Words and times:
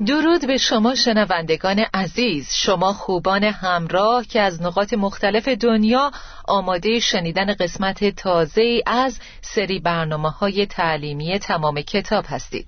درود 0.00 0.46
به 0.46 0.56
شما 0.56 0.94
شنوندگان 0.94 1.84
عزیز. 1.94 2.48
شما 2.52 2.92
خوبان 2.92 3.44
همراه 3.44 4.26
که 4.26 4.40
از 4.40 4.62
نقاط 4.62 4.94
مختلف 4.94 5.48
دنیا 5.48 6.10
آماده 6.48 7.00
شنیدن 7.00 7.54
قسمت 7.54 8.16
تازه 8.16 8.82
از 8.86 9.18
سری 9.40 9.78
برنامه 9.78 10.30
های 10.30 10.66
تعلیمی 10.66 11.38
تمام 11.38 11.80
کتاب 11.80 12.24
هستید. 12.28 12.66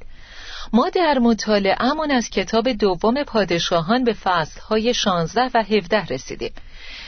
ما 0.72 0.89
در 0.89 1.19
مطالعهمون 1.19 2.11
از 2.11 2.30
کتاب 2.30 2.72
دوم 2.72 3.25
پادشاهان 3.25 4.05
به 4.05 4.12
فصلهای 4.12 4.95
16 4.95 5.50
و 5.55 5.62
17 5.62 6.06
رسیدیم. 6.06 6.52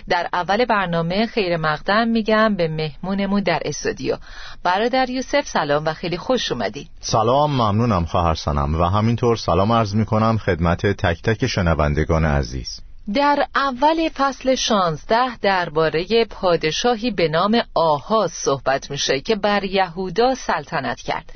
در 0.08 0.28
اول 0.32 0.64
برنامه 0.64 1.26
خیر 1.26 1.56
مقدم 1.56 2.08
میگم 2.08 2.56
به 2.56 2.68
مهمونمون 2.68 3.42
در 3.42 3.62
استودیو. 3.64 4.16
برادر 4.62 5.10
یوسف 5.10 5.48
سلام 5.48 5.84
و 5.84 5.92
خیلی 5.92 6.16
خوش 6.16 6.52
اومدی. 6.52 6.88
سلام 7.00 7.50
ممنونم 7.50 8.04
خواهر 8.04 8.34
سنم. 8.34 8.80
و 8.80 8.84
همینطور 8.84 9.36
سلام 9.36 9.72
عرض 9.72 9.94
می‌کنم 9.94 10.38
خدمت 10.38 10.86
تک 10.86 11.22
تک 11.22 11.46
شنوندگان 11.46 12.24
عزیز. 12.24 12.80
در 13.14 13.46
اول 13.54 14.08
فصل 14.08 14.54
شانزده 14.54 15.36
درباره 15.36 16.24
پادشاهی 16.30 17.10
به 17.10 17.28
نام 17.28 17.62
آهاز 17.74 18.32
صحبت 18.32 18.90
میشه 18.90 19.20
که 19.20 19.36
بر 19.36 19.64
یهودا 19.64 20.34
سلطنت 20.34 21.00
کرد 21.00 21.32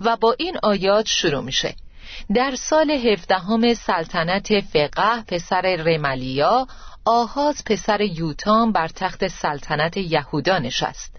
و 0.00 0.16
با 0.16 0.34
این 0.38 0.56
آیات 0.62 1.06
شروع 1.06 1.42
میشه. 1.42 1.74
در 2.34 2.54
سال 2.54 2.90
هفدهم 2.90 3.74
سلطنت 3.74 4.60
فقه 4.60 5.22
پسر 5.28 5.60
رملیا 5.60 6.66
آهاز 7.04 7.64
پسر 7.64 8.00
یوتام 8.00 8.72
بر 8.72 8.88
تخت 8.88 9.28
سلطنت 9.28 9.96
یهودا 9.96 10.58
نشست. 10.58 11.16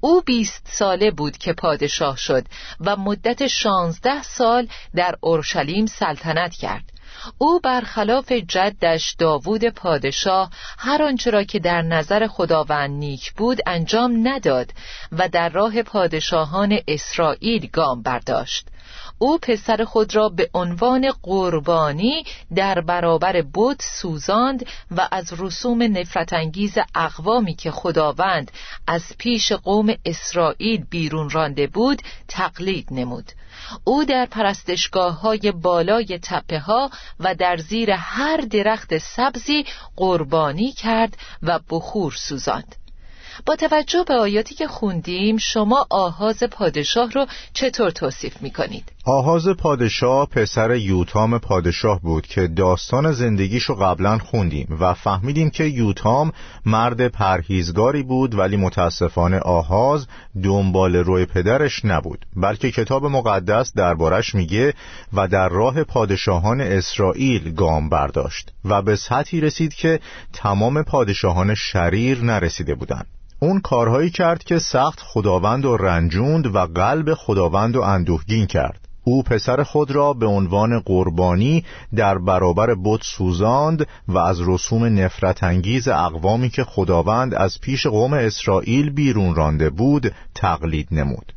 او 0.00 0.20
بیست 0.20 0.66
ساله 0.70 1.10
بود 1.10 1.38
که 1.38 1.52
پادشاه 1.52 2.16
شد 2.16 2.46
و 2.80 2.96
مدت 2.96 3.46
شانزده 3.46 4.22
سال 4.22 4.68
در 4.94 5.14
اورشلیم 5.20 5.86
سلطنت 5.86 6.54
کرد. 6.54 6.92
او 7.38 7.60
برخلاف 7.60 8.32
جدش 8.32 9.14
داوود 9.18 9.64
پادشاه 9.64 10.50
هر 10.78 11.02
آنچه 11.02 11.30
را 11.30 11.44
که 11.44 11.58
در 11.58 11.82
نظر 11.82 12.26
خداوند 12.26 12.90
نیک 12.90 13.32
بود 13.32 13.58
انجام 13.66 14.28
نداد 14.28 14.72
و 15.12 15.28
در 15.28 15.48
راه 15.48 15.82
پادشاهان 15.82 16.78
اسرائیل 16.88 17.68
گام 17.72 18.02
برداشت. 18.02 18.68
او 19.18 19.38
پسر 19.38 19.84
خود 19.84 20.16
را 20.16 20.28
به 20.28 20.50
عنوان 20.54 21.10
قربانی 21.22 22.24
در 22.54 22.80
برابر 22.80 23.42
بود 23.42 23.76
سوزاند 23.80 24.66
و 24.90 25.08
از 25.10 25.32
رسوم 25.38 25.82
نفرت 25.82 26.32
انگیز 26.32 26.74
اقوامی 26.94 27.54
که 27.54 27.70
خداوند 27.70 28.50
از 28.86 29.02
پیش 29.18 29.52
قوم 29.52 29.94
اسرائیل 30.04 30.84
بیرون 30.90 31.30
رانده 31.30 31.66
بود 31.66 32.02
تقلید 32.28 32.88
نمود. 32.90 33.32
او 33.84 34.04
در 34.04 34.26
پرستشگاه 34.26 35.20
های 35.20 35.52
بالای 35.52 36.18
تپه 36.22 36.58
ها 36.58 36.90
و 37.20 37.34
در 37.34 37.56
زیر 37.56 37.90
هر 37.90 38.36
درخت 38.36 38.98
سبزی 38.98 39.64
قربانی 39.96 40.72
کرد 40.72 41.16
و 41.42 41.60
بخور 41.70 42.12
سوزاند. 42.12 42.76
با 43.46 43.56
توجه 43.56 44.04
به 44.08 44.14
آیاتی 44.14 44.54
که 44.54 44.66
خوندیم 44.66 45.36
شما 45.36 45.86
آهاز 45.90 46.42
پادشاه 46.42 47.10
رو 47.10 47.26
چطور 47.52 47.90
توصیف 47.90 48.42
می 48.42 48.50
کنید؟ 48.50 48.92
آهاز 49.04 49.48
پادشاه 49.48 50.26
پسر 50.26 50.76
یوتام 50.76 51.38
پادشاه 51.38 52.00
بود 52.00 52.26
که 52.26 52.46
داستان 52.46 53.12
زندگیشو 53.12 53.74
قبلا 53.74 54.18
خوندیم 54.18 54.76
و 54.80 54.94
فهمیدیم 54.94 55.50
که 55.50 55.64
یوتام 55.64 56.32
مرد 56.66 57.08
پرهیزگاری 57.08 58.02
بود 58.02 58.34
ولی 58.34 58.56
متاسفانه 58.56 59.38
آهاز 59.38 60.06
دنبال 60.44 60.96
روی 60.96 61.26
پدرش 61.26 61.84
نبود 61.84 62.26
بلکه 62.36 62.70
کتاب 62.70 63.06
مقدس 63.06 63.72
دربارش 63.74 64.34
میگه 64.34 64.74
و 65.12 65.28
در 65.28 65.48
راه 65.48 65.84
پادشاهان 65.84 66.60
اسرائیل 66.60 67.54
گام 67.54 67.88
برداشت 67.88 68.52
و 68.64 68.82
به 68.82 68.96
سطحی 68.96 69.40
رسید 69.40 69.74
که 69.74 70.00
تمام 70.32 70.82
پادشاهان 70.82 71.54
شریر 71.54 72.24
نرسیده 72.24 72.74
بودند. 72.74 73.06
اون 73.40 73.60
کارهایی 73.60 74.10
کرد 74.10 74.44
که 74.44 74.58
سخت 74.58 75.00
خداوند 75.00 75.64
و 75.64 75.76
رنجوند 75.76 76.54
و 76.54 76.58
قلب 76.58 77.14
خداوند 77.14 77.76
و 77.76 77.80
اندوهگین 77.80 78.46
کرد. 78.46 78.88
او 79.04 79.22
پسر 79.22 79.62
خود 79.62 79.90
را 79.90 80.12
به 80.12 80.26
عنوان 80.26 80.80
قربانی 80.80 81.64
در 81.96 82.18
برابر 82.18 82.74
بت 82.84 83.00
سوزاند 83.02 83.86
و 84.08 84.18
از 84.18 84.40
رسوم 84.48 84.84
نفرت 84.84 85.44
انگیز 85.44 85.88
اقوامی 85.88 86.50
که 86.50 86.64
خداوند 86.64 87.34
از 87.34 87.60
پیش 87.60 87.86
قوم 87.86 88.12
اسرائیل 88.12 88.90
بیرون 88.90 89.34
رانده 89.34 89.70
بود 89.70 90.12
تقلید 90.34 90.88
نمود. 90.90 91.32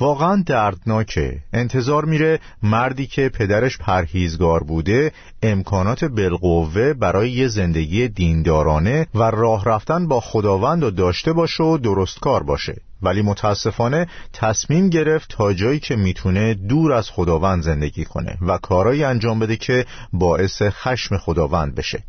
واقعا 0.00 0.42
دردناکه. 0.46 1.38
انتظار 1.52 2.04
میره 2.04 2.40
مردی 2.62 3.06
که 3.06 3.28
پدرش 3.28 3.78
پرهیزگار 3.78 4.62
بوده 4.62 5.12
امکانات 5.42 6.04
بالقوه 6.04 6.92
برای 6.92 7.30
یه 7.30 7.48
زندگی 7.48 8.08
دیندارانه 8.08 9.06
و 9.14 9.22
راه 9.22 9.64
رفتن 9.64 10.08
با 10.08 10.20
خداوند 10.20 10.82
رو 10.82 10.90
داشته 10.90 11.32
باشه 11.32 11.64
و 11.64 11.78
درستکار 11.78 12.42
باشه. 12.42 12.76
ولی 13.02 13.22
متاسفانه 13.22 14.06
تصمیم 14.32 14.88
گرفت 14.88 15.30
تا 15.30 15.52
جایی 15.52 15.80
که 15.80 15.96
می‌تونه 15.96 16.54
دور 16.54 16.92
از 16.92 17.10
خداوند 17.10 17.62
زندگی 17.62 18.04
کنه 18.04 18.38
و 18.40 18.58
کارایی 18.58 19.04
انجام 19.04 19.38
بده 19.38 19.56
که 19.56 19.86
باعث 20.12 20.62
خشم 20.62 21.18
خداوند 21.18 21.74
بشه. 21.74 22.02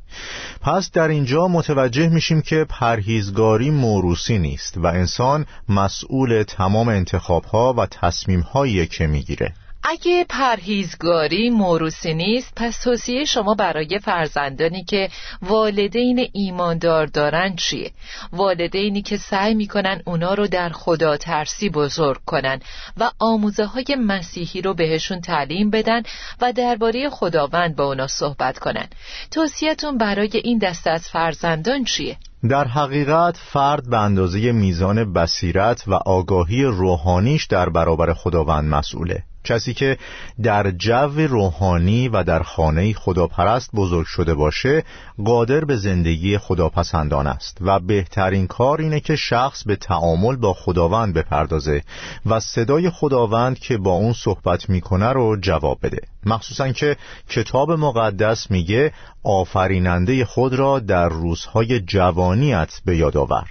پس 0.61 0.91
در 0.91 1.07
اینجا 1.07 1.47
متوجه 1.47 2.09
میشیم 2.09 2.41
که 2.41 2.65
پرهیزگاری 2.69 3.69
موروسی 3.69 4.37
نیست 4.37 4.77
و 4.77 4.85
انسان 4.85 5.45
مسئول 5.69 6.43
تمام 6.43 6.89
انتخابها 6.89 7.73
و 7.73 7.85
تصمیمهایی 7.85 8.87
که 8.87 9.07
می‌گیره. 9.07 9.53
اگه 9.85 10.25
پرهیزگاری 10.29 11.49
موروسی 11.49 12.13
نیست 12.13 12.53
پس 12.55 12.83
توصیه 12.83 13.25
شما 13.25 13.53
برای 13.53 13.99
فرزندانی 13.99 14.83
که 14.83 15.09
والدین 15.41 16.29
ایماندار 16.33 17.05
دارن 17.05 17.55
چیه؟ 17.55 17.91
والدینی 18.33 19.01
که 19.01 19.17
سعی 19.17 19.53
می‌کنن 19.53 20.01
اونا 20.05 20.33
رو 20.33 20.47
در 20.47 20.69
خدا 20.69 21.17
ترسی 21.17 21.69
بزرگ 21.69 22.19
کنن 22.25 22.59
و 22.97 23.11
آموزه 23.19 23.65
های 23.65 23.85
مسیحی 23.99 24.61
رو 24.61 24.73
بهشون 24.73 25.21
تعلیم 25.21 25.69
بدن 25.69 26.03
و 26.41 26.53
درباره 26.53 27.09
خداوند 27.09 27.75
با 27.75 27.83
اونا 27.85 28.07
صحبت 28.07 28.59
کنن 28.59 28.87
توصیهتون 29.31 29.97
برای 29.97 30.41
این 30.43 30.57
دسته 30.57 30.89
از 30.91 31.09
فرزندان 31.09 31.83
چیه؟ 31.83 32.17
در 32.49 32.67
حقیقت 32.67 33.37
فرد 33.37 33.89
به 33.89 33.97
اندازه 33.97 34.51
میزان 34.51 35.13
بصیرت 35.13 35.83
و 35.87 35.93
آگاهی 35.93 36.63
روحانیش 36.63 37.45
در 37.45 37.69
برابر 37.69 38.13
خداوند 38.13 38.69
مسئوله. 38.69 39.23
کسی 39.43 39.73
که 39.73 39.97
در 40.43 40.71
جو 40.71 41.27
روحانی 41.27 42.07
و 42.07 42.23
در 42.23 42.43
خانه 42.43 42.93
خداپرست 42.93 43.69
بزرگ 43.75 44.05
شده 44.05 44.33
باشه 44.33 44.83
قادر 45.25 45.65
به 45.65 45.75
زندگی 45.75 46.37
خداپسندان 46.37 47.27
است 47.27 47.57
و 47.61 47.79
بهترین 47.79 48.47
کار 48.47 48.81
اینه 48.81 48.99
که 48.99 49.15
شخص 49.15 49.63
به 49.63 49.75
تعامل 49.75 50.35
با 50.35 50.53
خداوند 50.53 51.13
بپردازه 51.13 51.81
و 52.25 52.39
صدای 52.39 52.89
خداوند 52.89 53.59
که 53.59 53.77
با 53.77 53.91
اون 53.91 54.13
صحبت 54.13 54.69
می‌کنه 54.69 55.09
رو 55.09 55.37
جواب 55.41 55.79
بده. 55.83 56.12
مخصوصا 56.25 56.71
که 56.71 56.97
کتاب 57.29 57.71
مقدس 57.71 58.51
میگه 58.51 58.93
آفریننده 59.23 60.25
خود 60.25 60.53
را 60.53 60.79
در 60.79 61.09
روزهای 61.09 61.79
جوانیت 61.79 62.81
به 62.85 62.97
یاد 62.97 63.17
آور. 63.17 63.45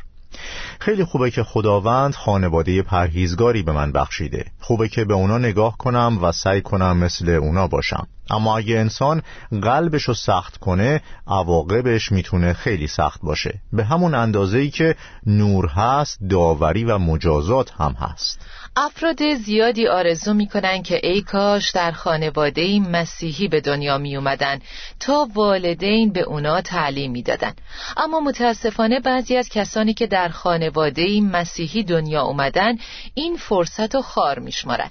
خیلی 0.80 1.04
خوبه 1.04 1.30
که 1.30 1.42
خداوند 1.42 2.14
خانواده 2.14 2.82
پرهیزگاری 2.82 3.62
به 3.62 3.72
من 3.72 3.92
بخشیده. 3.92 4.44
خوبه 4.60 4.88
که 4.88 5.04
به 5.04 5.14
اونا 5.14 5.38
نگاه 5.38 5.76
کنم 5.76 6.18
و 6.22 6.32
سعی 6.32 6.60
کنم 6.60 6.96
مثل 6.96 7.28
اونا 7.28 7.66
باشم. 7.66 8.06
اما 8.30 8.58
اگه 8.58 8.78
انسان 8.78 9.22
قلبش 9.62 10.02
رو 10.02 10.14
سخت 10.14 10.56
کنه 10.56 11.00
عواقبش 11.26 12.12
می‌تونه 12.12 12.52
خیلی 12.52 12.86
سخت 12.86 13.20
باشه. 13.22 13.60
به 13.72 13.84
همون 13.84 14.14
اندازه 14.14 14.58
ای 14.58 14.70
که 14.70 14.96
نور 15.26 15.66
هست 15.66 16.18
داوری 16.30 16.84
و 16.84 16.98
مجازات 16.98 17.72
هم 17.78 17.92
هست. 17.92 18.40
افراد 18.76 19.34
زیادی 19.34 19.86
آرزو 19.86 20.34
می‌کنن 20.34 20.82
که 20.82 21.00
ای 21.02 21.22
کاش 21.22 21.70
در 21.70 21.92
خانواده 21.92 22.80
مسیحی 22.80 23.48
به 23.48 23.60
دنیا 23.60 23.98
می 23.98 24.16
اومدن 24.16 24.60
تا 25.00 25.28
والدین 25.34 26.12
به 26.12 26.20
اونا 26.20 26.60
تعلیم 26.60 27.12
می‌دادن. 27.12 27.52
اما 27.96 28.20
متاسفانه 28.20 29.00
بعضی 29.00 29.36
از 29.36 29.48
کسانی 29.48 29.94
که 29.94 30.06
در 30.06 30.28
خانواده 30.28 31.20
مسیحی 31.20 31.82
دنیا 31.82 32.22
اومدن 32.22 32.78
این 33.14 33.36
فرصت 33.36 33.94
رو 33.94 34.02
خار 34.02 34.38
میشمارن. 34.38 34.90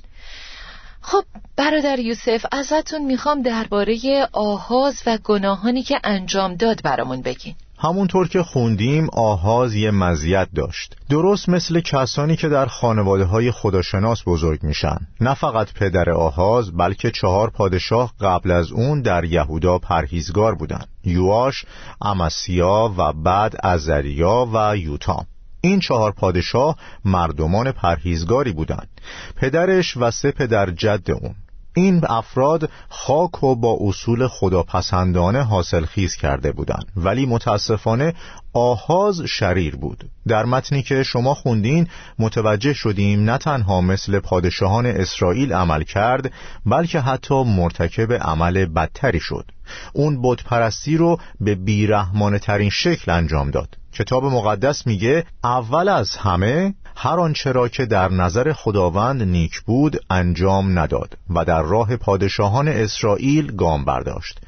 خب 1.02 1.24
برادر 1.56 2.00
یوسف 2.00 2.46
ازتون 2.52 3.02
می‌خوام 3.02 3.42
درباره 3.42 4.28
آهاز 4.32 5.04
و 5.06 5.18
گناهانی 5.24 5.84
که 5.84 6.00
انجام 6.04 6.56
داد 6.56 6.82
برامون 6.84 7.22
بگین. 7.22 7.56
همونطور 7.84 8.28
که 8.28 8.44
خوندیم 8.44 9.08
آهاز 9.14 9.76
یه 9.76 9.92
مزیت 9.92 10.48
داشت. 10.56 10.96
درست 11.10 11.50
مثل 11.50 11.80
کسانی 11.80 12.36
که 12.36 12.50
در 12.50 12.66
خانواده 12.66 13.26
های 13.26 13.52
خداشناس 13.52 14.24
بزرگ 14.26 14.64
میشن. 14.64 14.98
نه 15.22 15.34
فقط 15.34 15.74
پدر 15.74 16.10
آهاز 16.10 16.78
بلکه 16.78 17.12
چهار 17.12 17.50
پادشاه 17.50 18.14
قبل 18.22 18.52
از 18.52 18.72
اون 18.72 19.02
در 19.02 19.24
یهودا 19.24 19.78
پرهیزگار 19.78 20.56
بودن. 20.56 20.86
یواش، 21.04 21.66
امسیا 22.02 22.94
و 22.98 23.14
بعد 23.14 23.56
ازریا 23.64 24.48
و 24.54 24.78
یوتام. 24.78 25.26
این 25.62 25.80
چهار 25.80 26.12
پادشاه 26.12 26.76
مردمان 27.06 27.72
پرهیزگاری 27.72 28.52
بودند. 28.52 28.90
پدرش 29.36 29.98
و 29.98 30.12
سه 30.12 30.32
پدر 30.32 30.72
جد 30.72 31.12
اون. 31.12 31.36
این 31.74 32.02
افراد 32.10 32.70
خاک 32.90 33.44
و 33.44 33.56
با 33.56 33.78
اصول 33.82 34.28
خداپسندانه 34.28 35.44
حاصل 35.44 35.86
خیز 35.86 36.16
کرده 36.16 36.52
بودند. 36.52 36.86
ولی 36.96 37.26
متاسفانه 37.26 38.14
آهاز 38.54 39.22
شریر 39.22 39.76
بود. 39.76 40.10
در 40.28 40.46
متنی 40.46 40.84
که 40.84 41.04
شما 41.04 41.34
خوندین 41.34 41.88
متوجه 42.20 42.74
شدیم 42.74 43.24
نه 43.24 43.38
تنها 43.38 43.82
مثل 43.82 44.20
پادشاهان 44.20 44.86
اسرائیل 44.86 45.54
عمل 45.54 45.84
کرد 45.84 46.32
بلکه 46.66 47.00
حتی 47.00 47.44
مرتکب 47.44 48.14
عمل 48.14 48.66
بدتری 48.66 49.20
شد. 49.20 49.52
اون 49.94 50.22
بتپرستی 50.22 50.98
رو 50.98 51.18
به 51.40 51.56
بیرحمانه 51.56 52.40
ترین 52.40 52.70
شکل 52.70 53.12
انجام 53.12 53.52
داد. 53.52 53.78
کتاب 53.94 54.26
مقدس 54.26 54.88
میگه 54.88 55.26
اول 55.44 55.90
از 55.90 56.16
همه 56.16 56.74
هر 56.96 57.20
آنچه 57.20 57.52
را 57.52 57.68
که 57.68 57.86
در 57.86 58.12
نظر 58.12 58.54
خداوند 58.54 59.24
نیک 59.24 59.62
بود 59.62 60.00
انجام 60.10 60.80
نداد 60.80 61.18
و 61.36 61.46
در 61.46 61.62
راه 61.62 61.96
پادشاهان 61.96 62.68
اسرائیل 62.68 63.56
گام 63.56 63.86
برداشت. 63.86 64.40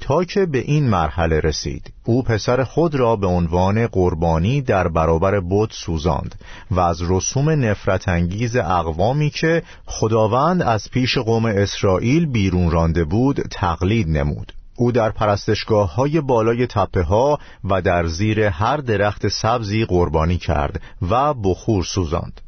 تا 0.00 0.24
که 0.24 0.46
به 0.46 0.58
این 0.58 0.88
مرحله 0.88 1.40
رسید 1.40 1.92
او 2.04 2.22
پسر 2.22 2.64
خود 2.64 2.94
را 2.94 3.16
به 3.16 3.26
عنوان 3.26 3.86
قربانی 3.86 4.60
در 4.60 4.88
برابر 4.88 5.40
بود 5.40 5.70
سوزاند 5.72 6.34
و 6.70 6.80
از 6.80 7.02
رسوم 7.08 7.50
نفرت 7.50 8.08
انگیز 8.08 8.56
اقوامی 8.56 9.30
که 9.30 9.62
خداوند 9.86 10.62
از 10.62 10.90
پیش 10.90 11.18
قوم 11.18 11.44
اسرائیل 11.44 12.26
بیرون 12.26 12.70
رانده 12.70 13.04
بود 13.04 13.40
تقلید 13.50 14.08
نمود. 14.08 14.52
او 14.78 14.92
در 14.92 15.10
پرستشگاه 15.10 15.94
های 15.94 16.20
بالای 16.20 16.66
تپه 16.66 17.02
ها 17.02 17.38
و 17.64 17.82
در 17.82 18.06
زیر 18.06 18.40
هر 18.40 18.76
درخت 18.76 19.28
سبزی 19.28 19.84
قربانی 19.84 20.36
کرد 20.38 20.82
و 21.10 21.34
بخور 21.34 21.84
سوزاند. 21.84 22.40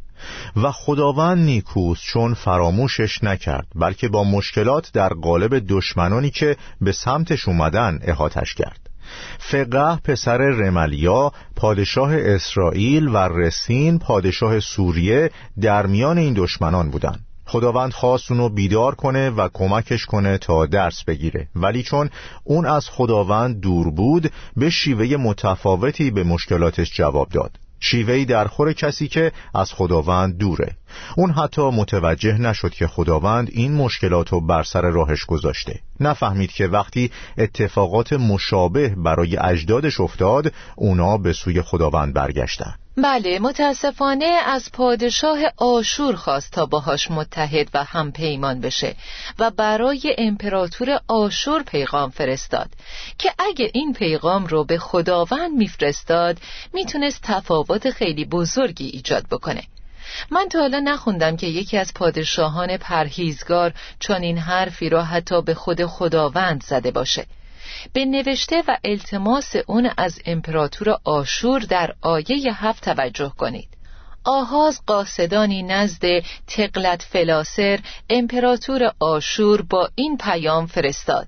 و 0.56 0.72
خداوند 0.72 1.44
نیکوست 1.44 2.02
چون 2.04 2.34
فراموشش 2.34 3.24
نکرد 3.24 3.66
بلکه 3.74 4.08
با 4.08 4.24
مشکلات 4.24 4.90
در 4.92 5.08
قالب 5.08 5.62
دشمنانی 5.68 6.30
که 6.30 6.56
به 6.80 6.92
سمتش 6.92 7.48
اومدن 7.48 7.98
احاتش 8.02 8.54
کرد. 8.54 8.90
فقه 9.38 9.96
پسر 9.96 10.38
رملیا 10.38 11.32
پادشاه 11.56 12.16
اسرائیل 12.16 13.08
و 13.08 13.16
رسین 13.16 13.98
پادشاه 13.98 14.60
سوریه 14.60 15.30
در 15.60 15.86
میان 15.86 16.18
این 16.18 16.34
دشمنان 16.34 16.90
بودند. 16.90 17.29
خداوند 17.50 17.92
خواست 17.92 18.30
اونو 18.30 18.48
بیدار 18.48 18.94
کنه 18.94 19.30
و 19.30 19.48
کمکش 19.54 20.06
کنه 20.06 20.38
تا 20.38 20.66
درس 20.66 21.04
بگیره. 21.04 21.48
ولی 21.56 21.82
چون 21.82 22.10
اون 22.44 22.66
از 22.66 22.88
خداوند 22.88 23.60
دور 23.60 23.90
بود 23.90 24.32
به 24.56 24.70
شیوه 24.70 25.16
متفاوتی 25.16 26.10
به 26.10 26.24
مشکلاتش 26.24 26.92
جواب 26.94 27.28
داد. 27.28 27.50
شیوهی 27.80 28.24
در 28.24 28.44
خور 28.44 28.72
کسی 28.72 29.08
که 29.08 29.32
از 29.54 29.72
خداوند 29.72 30.36
دوره. 30.36 30.76
اون 31.16 31.30
حتی 31.30 31.62
متوجه 31.62 32.38
نشد 32.38 32.70
که 32.70 32.86
خداوند 32.86 33.48
این 33.52 33.72
مشکلات 33.74 34.28
رو 34.28 34.40
بر 34.40 34.62
سر 34.62 34.82
راهش 34.82 35.24
گذاشته. 35.24 35.80
نفهمید 36.00 36.52
که 36.52 36.66
وقتی 36.66 37.10
اتفاقات 37.38 38.12
مشابه 38.12 38.94
برای 38.96 39.36
اجدادش 39.36 40.00
افتاد 40.00 40.52
اونا 40.76 41.16
به 41.16 41.32
سوی 41.32 41.62
خداوند 41.62 42.14
برگشتن. 42.14 42.74
بله 42.96 43.38
متاسفانه 43.38 44.24
از 44.46 44.72
پادشاه 44.72 45.38
آشور 45.56 46.16
خواست 46.16 46.52
تا 46.52 46.66
باهاش 46.66 47.10
متحد 47.10 47.68
و 47.74 47.84
هم 47.84 48.12
پیمان 48.12 48.60
بشه 48.60 48.96
و 49.38 49.50
برای 49.50 50.14
امپراتور 50.18 51.00
آشور 51.08 51.62
پیغام 51.62 52.10
فرستاد 52.10 52.68
که 53.18 53.30
اگه 53.38 53.70
این 53.74 53.92
پیغام 53.92 54.46
رو 54.46 54.64
به 54.64 54.78
خداوند 54.78 55.52
میفرستاد 55.56 56.38
می‌تونست 56.72 57.20
تفاوت 57.22 57.90
خیلی 57.90 58.24
بزرگی 58.24 58.86
ایجاد 58.86 59.26
بکنه. 59.30 59.62
من 60.30 60.48
تا 60.48 60.58
حالا 60.58 60.80
نخوندم 60.80 61.36
که 61.36 61.46
یکی 61.46 61.78
از 61.78 61.94
پادشاهان 61.94 62.76
پرهیزگار 62.76 63.72
چون 63.98 64.22
این 64.22 64.38
حرفی 64.38 64.88
را 64.88 65.04
حتی 65.04 65.42
به 65.42 65.54
خود 65.54 65.84
خداوند 65.84 66.62
زده 66.62 66.90
باشه. 66.90 67.26
به 67.92 68.04
نوشته 68.04 68.62
و 68.68 68.76
التماس 68.84 69.56
اون 69.66 69.90
از 69.96 70.20
امپراتور 70.26 70.98
آشور 71.04 71.60
در 71.60 71.94
آیه 72.00 72.64
هفت 72.64 72.84
توجه 72.84 73.32
کنید. 73.38 73.68
آهاز 74.24 74.80
قاصدانی 74.86 75.62
نزد 75.62 76.04
تقلت 76.46 77.02
فلاسر 77.02 77.80
امپراتور 78.10 78.92
آشور 79.00 79.62
با 79.62 79.90
این 79.94 80.16
پیام 80.16 80.66
فرستاد. 80.66 81.26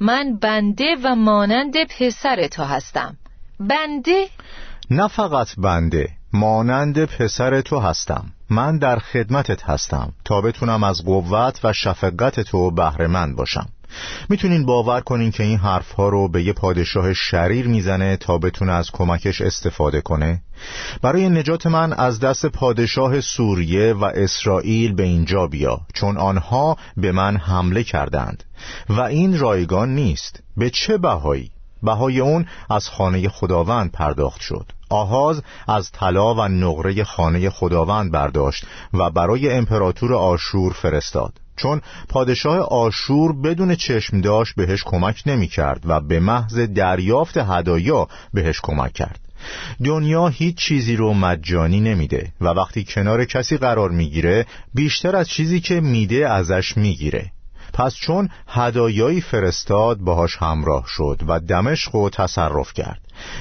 من 0.00 0.36
بنده 0.36 0.96
و 1.04 1.14
مانند 1.14 1.74
پسر 1.84 2.46
تو 2.46 2.62
هستم. 2.62 3.16
بنده؟ 3.60 4.28
نه 4.90 5.08
فقط 5.08 5.48
بنده. 5.58 6.08
مانند 6.34 7.04
پسر 7.04 7.60
تو 7.60 7.78
هستم. 7.78 8.24
من 8.50 8.78
در 8.78 8.98
خدمتت 8.98 9.62
هستم 9.62 10.12
تا 10.24 10.40
بتونم 10.40 10.84
از 10.84 11.04
قوت 11.04 11.60
و 11.64 11.72
شفقت 11.72 12.40
تو 12.40 12.70
بهرهمند 12.70 13.36
باشم. 13.36 13.66
می‌تونین 14.28 14.66
باور 14.66 15.00
کنین 15.00 15.30
که 15.30 15.42
این 15.42 15.58
حرفها 15.58 16.08
رو 16.08 16.28
به 16.28 16.42
یه 16.42 16.52
پادشاه 16.52 17.12
شریر 17.12 17.66
می‌زنه 17.66 18.16
تا 18.16 18.38
بتونه 18.38 18.72
از 18.72 18.90
کمکش 18.90 19.40
استفاده 19.40 20.00
کنه. 20.00 20.42
برای 21.02 21.28
نجات 21.28 21.66
من 21.66 21.92
از 21.92 22.20
دست 22.20 22.46
پادشاه 22.46 23.20
سوریه 23.20 23.92
و 23.92 24.04
اسرائیل 24.04 24.94
به 24.94 25.02
اینجا 25.02 25.46
بیا 25.46 25.80
چون 25.94 26.16
آنها 26.16 26.76
به 26.96 27.12
من 27.12 27.36
حمله 27.36 27.82
کردند. 27.82 28.44
و 28.88 29.00
این 29.00 29.38
رایگان 29.38 29.94
نیست. 29.94 30.42
به 30.56 30.70
چه 30.70 30.98
بهایی؟ 30.98 31.50
بهای 31.82 32.20
اون 32.20 32.46
از 32.70 32.88
خانه 32.88 33.28
خداوند 33.28 33.92
پرداخت 33.92 34.40
شد. 34.40 34.66
آهاز 34.94 35.42
از 35.68 35.92
طلا 35.92 36.34
و 36.34 36.48
نقره 36.48 37.04
خانه 37.04 37.50
خداوند 37.50 38.12
برداشت 38.12 38.66
و 38.94 39.10
برای 39.10 39.52
امپراتور 39.52 40.14
آشور 40.14 40.72
فرستاد. 40.72 41.32
چون 41.56 41.80
پادشاه 42.08 42.58
آشور 42.58 43.32
بدون 43.32 43.74
چشم 43.74 44.20
داشت 44.20 44.54
بهش 44.54 44.82
کمک 44.84 45.22
نمی 45.26 45.48
کرد 45.48 45.82
و 45.84 46.00
به 46.00 46.20
محض 46.20 46.58
دریافت 46.58 47.36
هدایا 47.36 48.08
بهش 48.34 48.60
کمک 48.62 48.92
کرد. 48.92 49.20
دنیا 49.84 50.28
هیچ 50.28 50.56
چیزی 50.56 50.96
رو 50.96 51.14
مجانی 51.14 51.80
نمیده 51.80 52.32
و 52.40 52.46
وقتی 52.46 52.84
کنار 52.84 53.24
کسی 53.24 53.56
قرار 53.56 53.90
می‌گیره 53.90 54.46
بیشتر 54.74 55.16
از 55.16 55.28
چیزی 55.28 55.60
که 55.60 55.80
میده 55.80 56.28
ازش 56.28 56.76
می‌گیره. 56.76 57.30
پس 57.74 57.94
چون 57.94 58.28
هدایایی 58.48 59.20
فرستاد 59.20 59.98
باهاش 59.98 60.36
همراه 60.36 60.84
شد 60.86 61.20
و 61.28 61.40
دمشق 61.40 61.94
رو 61.94 62.10
تصرف 62.10 62.72
کرد. 62.72 63.00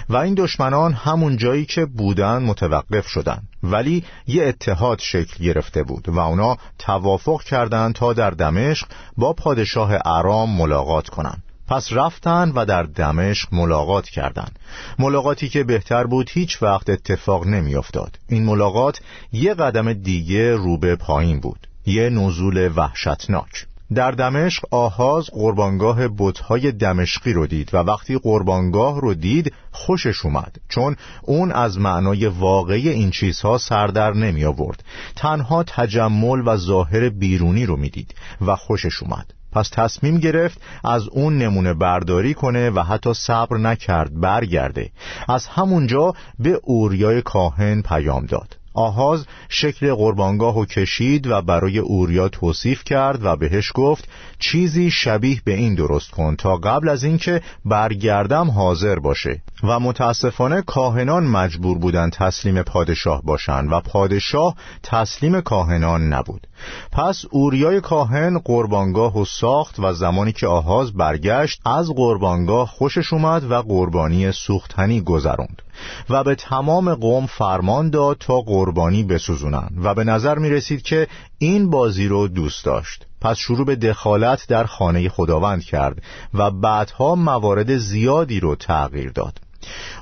و 0.09 0.17
این 0.17 0.33
دشمنان 0.33 0.93
همون 0.93 1.37
جایی 1.37 1.65
که 1.65 1.85
بودن 1.85 2.37
متوقف 2.43 3.07
شدن. 3.07 3.41
ولی 3.63 4.03
یه 4.27 4.43
اتحاد 4.43 4.99
شکل 4.99 5.43
گرفته 5.43 5.83
بود 5.83 6.09
و 6.09 6.19
اونا 6.19 6.57
توافق 6.79 7.41
کردند 7.43 7.95
تا 7.95 8.13
در 8.13 8.29
دمشق 8.29 8.87
با 9.17 9.33
پادشاه 9.33 9.91
ارام 10.05 10.57
ملاقات 10.57 11.09
کنند 11.09 11.43
پس 11.67 11.93
رفتن 11.93 12.51
و 12.55 12.65
در 12.65 12.83
دمشق 12.83 13.53
ملاقات 13.53 14.09
کردند 14.09 14.59
ملاقاتی 14.99 15.49
که 15.49 15.63
بهتر 15.63 16.03
بود 16.03 16.29
هیچ 16.33 16.63
وقت 16.63 16.89
اتفاق 16.89 17.47
نمیافتاد. 17.47 18.19
این 18.29 18.45
ملاقات 18.45 19.01
یه 19.31 19.53
قدم 19.53 19.93
دیگه 19.93 20.55
رو 20.55 20.77
به 20.77 20.95
پایین 20.95 21.39
بود. 21.39 21.67
یه 21.85 22.09
نزول 22.09 22.71
وحشتناک. 22.75 23.65
در 23.95 24.11
دمشق 24.11 24.63
آهاز 24.71 25.29
قربانگاه 25.33 26.07
بتهای 26.17 26.71
دمشقی 26.71 27.33
رو 27.33 27.47
دید 27.47 27.69
و 27.73 27.77
وقتی 27.77 28.17
قربانگاه 28.17 29.01
رو 29.01 29.13
دید 29.13 29.53
خوشش 29.71 30.25
اومد 30.25 30.55
چون 30.69 30.95
اون 31.21 31.51
از 31.51 31.77
معنای 31.77 32.27
واقعی 32.27 32.89
این 32.89 33.11
چیزها 33.11 33.57
سردر 33.57 34.13
نمی 34.13 34.45
آورد. 34.45 34.83
تنها 35.15 35.63
تجمل 35.63 36.47
و 36.47 36.57
ظاهر 36.57 37.09
بیرونی 37.09 37.65
رو 37.65 37.75
می‌دید 37.75 38.15
و 38.41 38.55
خوشش 38.55 39.03
اومد. 39.03 39.33
پس 39.51 39.69
تصمیم 39.69 40.17
گرفت 40.17 40.61
از 40.83 41.07
اون 41.07 41.37
نمونه 41.37 41.73
برداری 41.73 42.33
کنه 42.33 42.69
و 42.69 42.83
حتی 42.83 43.13
صبر 43.13 43.57
نکرد 43.57 44.19
برگرده. 44.19 44.89
از 45.27 45.47
همونجا 45.47 46.13
به 46.39 46.59
اوریای 46.63 47.21
کاهن 47.21 47.81
پیام 47.81 48.25
داد. 48.25 48.62
آهاز 48.73 49.25
شکل 49.49 49.93
قربانگاه 49.93 50.59
و 50.59 50.65
کشید 50.65 51.27
و 51.27 51.41
برای 51.41 51.79
اوریا 51.79 52.29
توصیف 52.29 52.83
کرد 52.83 53.25
و 53.25 53.35
بهش 53.35 53.71
گفت 53.75 54.07
چیزی 54.39 54.91
شبیه 54.91 55.41
به 55.45 55.53
این 55.53 55.75
درست 55.75 56.11
کن 56.11 56.35
تا 56.35 56.55
قبل 56.55 56.89
از 56.89 57.03
اینکه 57.03 57.41
برگردم 57.65 58.51
حاضر 58.51 58.99
باشه. 58.99 59.41
و 59.63 59.79
متاسفانه 59.79 60.61
کاهنان 60.61 61.23
مجبور 61.23 61.77
بودن 61.77 62.09
تسلیم 62.09 62.61
پادشاه 62.61 63.21
باشند 63.21 63.71
و 63.71 63.79
پادشاه 63.79 64.55
تسلیم 64.83 65.41
کاهنان 65.41 66.13
نبود. 66.13 66.47
پس 66.91 67.25
اوریای 67.31 67.81
کاهن 67.81 68.37
قربانگاه 68.37 69.19
و 69.19 69.25
ساخت 69.25 69.75
و 69.79 69.93
زمانی 69.93 70.31
که 70.31 70.47
آهاز 70.47 70.93
برگشت 70.93 71.61
از 71.65 71.89
قربانگاه 71.89 72.67
خوشش 72.67 73.13
اومد 73.13 73.51
و 73.51 73.61
قربانی 73.61 74.31
سوختنی 74.31 75.01
گذروند 75.01 75.61
و 76.09 76.23
به 76.23 76.35
تمام 76.35 76.95
قوم 76.95 77.25
فرمان 77.25 77.89
داد 77.89 78.17
تا 78.19 78.41
قربانی 78.41 79.03
بسوزونن 79.03 79.69
و 79.83 79.93
به 79.93 80.03
نظر 80.03 80.37
می 80.37 80.49
رسید 80.49 80.81
که 80.81 81.07
این 81.37 81.69
بازی 81.69 82.07
رو 82.07 82.27
دوست 82.27 82.65
داشت. 82.65 83.05
پس 83.21 83.37
شروع 83.37 83.65
به 83.65 83.75
دخالت 83.75 84.47
در 84.47 84.63
خانه 84.63 85.09
خداوند 85.09 85.63
کرد 85.63 86.03
و 86.33 86.51
بعدها 86.51 87.15
موارد 87.15 87.77
زیادی 87.77 88.39
رو 88.39 88.55
تغییر 88.55 89.11
داد. 89.11 89.39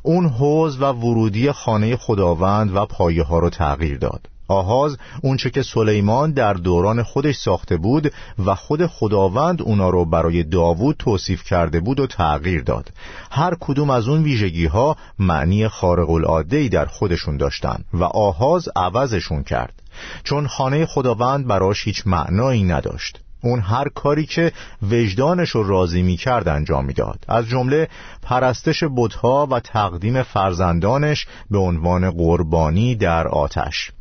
اون 0.04 0.26
حوز 0.30 0.82
و 0.82 0.86
ورودی 0.86 1.52
خانه 1.52 1.96
خداوند 1.96 2.76
و 2.76 2.86
پایه 2.86 3.24
ها 3.24 3.40
رو 3.40 3.50
تغییر 3.50 3.98
داد. 3.98 4.31
آهاز 4.52 4.98
اونچه 5.24 5.50
که 5.50 5.62
سلیمان 5.62 6.32
در 6.32 6.54
دوران 6.54 7.04
خودش 7.04 7.36
ساخته 7.36 7.78
بود 7.78 8.14
و 8.46 8.56
خود 8.56 8.86
خداوند 8.86 9.62
اونا 9.62 9.90
رو 9.90 10.06
برای 10.06 10.44
داوود 10.44 10.96
توصیف 11.00 11.44
کرده 11.44 11.80
بود 11.80 12.00
و 12.00 12.08
تغییر 12.08 12.64
داد. 12.64 12.90
هر 13.32 13.56
کدوم 13.60 13.90
از 13.90 14.08
اون 14.08 14.24
ویژگی 14.24 14.66
ها 14.66 14.96
معنی 15.20 15.68
خارق 15.68 16.10
العاده 16.10 16.68
در 16.68 16.86
خودشون 16.86 17.38
داشتن 17.38 17.84
و 17.94 18.04
آهاز 18.04 18.70
عوضشون 18.76 19.44
کرد. 19.44 19.82
چون 20.24 20.48
خانه 20.48 20.86
خداوند 20.86 21.48
براش 21.48 21.88
هیچ 21.88 22.08
معنایی 22.08 22.64
نداشت. 22.64 23.20
اون 23.44 23.60
هر 23.60 23.90
کاری 23.90 24.26
که 24.26 24.52
وجدانش 24.82 25.50
رو 25.50 25.68
راضی 25.68 26.02
می 26.02 26.18
کرد 26.18 26.48
انجام 26.48 26.86
می‌داد. 26.86 27.20
از 27.28 27.48
جمله 27.48 27.88
پرستش 28.22 28.84
بتها 28.96 29.48
و 29.52 29.60
تقدیم 29.60 30.24
فرزندانش 30.24 31.28
به 31.52 31.58
عنوان 31.58 32.12
قربانی 32.12 32.96
در 32.96 33.28
آتش. 33.28 33.92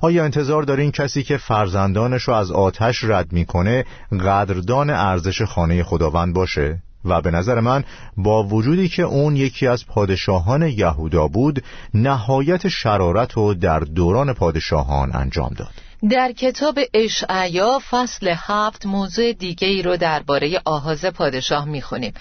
آیا 0.00 0.24
انتظار 0.24 0.62
دارین 0.62 0.90
کسی 0.90 1.22
که 1.22 1.36
فرزندانش 1.36 2.22
رو 2.22 2.34
از 2.34 2.50
آتش 2.50 3.04
رد 3.04 3.32
می‌کنه 3.32 3.84
قدردان 4.12 4.90
ارزش 4.90 5.42
خانه 5.42 5.82
خداوند 5.82 6.34
باشه؟ 6.34 6.82
و 7.04 7.20
به 7.20 7.30
نظر 7.30 7.60
من 7.60 7.84
با 8.16 8.42
وجودی 8.42 8.88
که 8.88 9.02
اون 9.02 9.36
یکی 9.36 9.66
از 9.66 9.86
پادشاهان 9.86 10.62
یهودا 10.62 11.28
بود 11.28 11.64
نهایت 11.94 12.68
شرارت 12.68 13.32
رو 13.32 13.54
در 13.54 13.80
دوران 13.80 14.32
پادشاهان 14.32 15.10
انجام 15.14 15.50
داد. 15.56 15.85
در 16.10 16.32
کتاب 16.32 16.78
اشعیا 16.94 17.78
فصل 17.90 18.34
هفت 18.36 18.86
موضوع 18.86 19.32
دیگه 19.32 19.68
ای 19.68 19.82
رو 19.82 19.96
درباره 19.96 20.60
آهاز 20.64 21.04
پادشاه 21.04 21.64
می‌خونیم. 21.64 22.14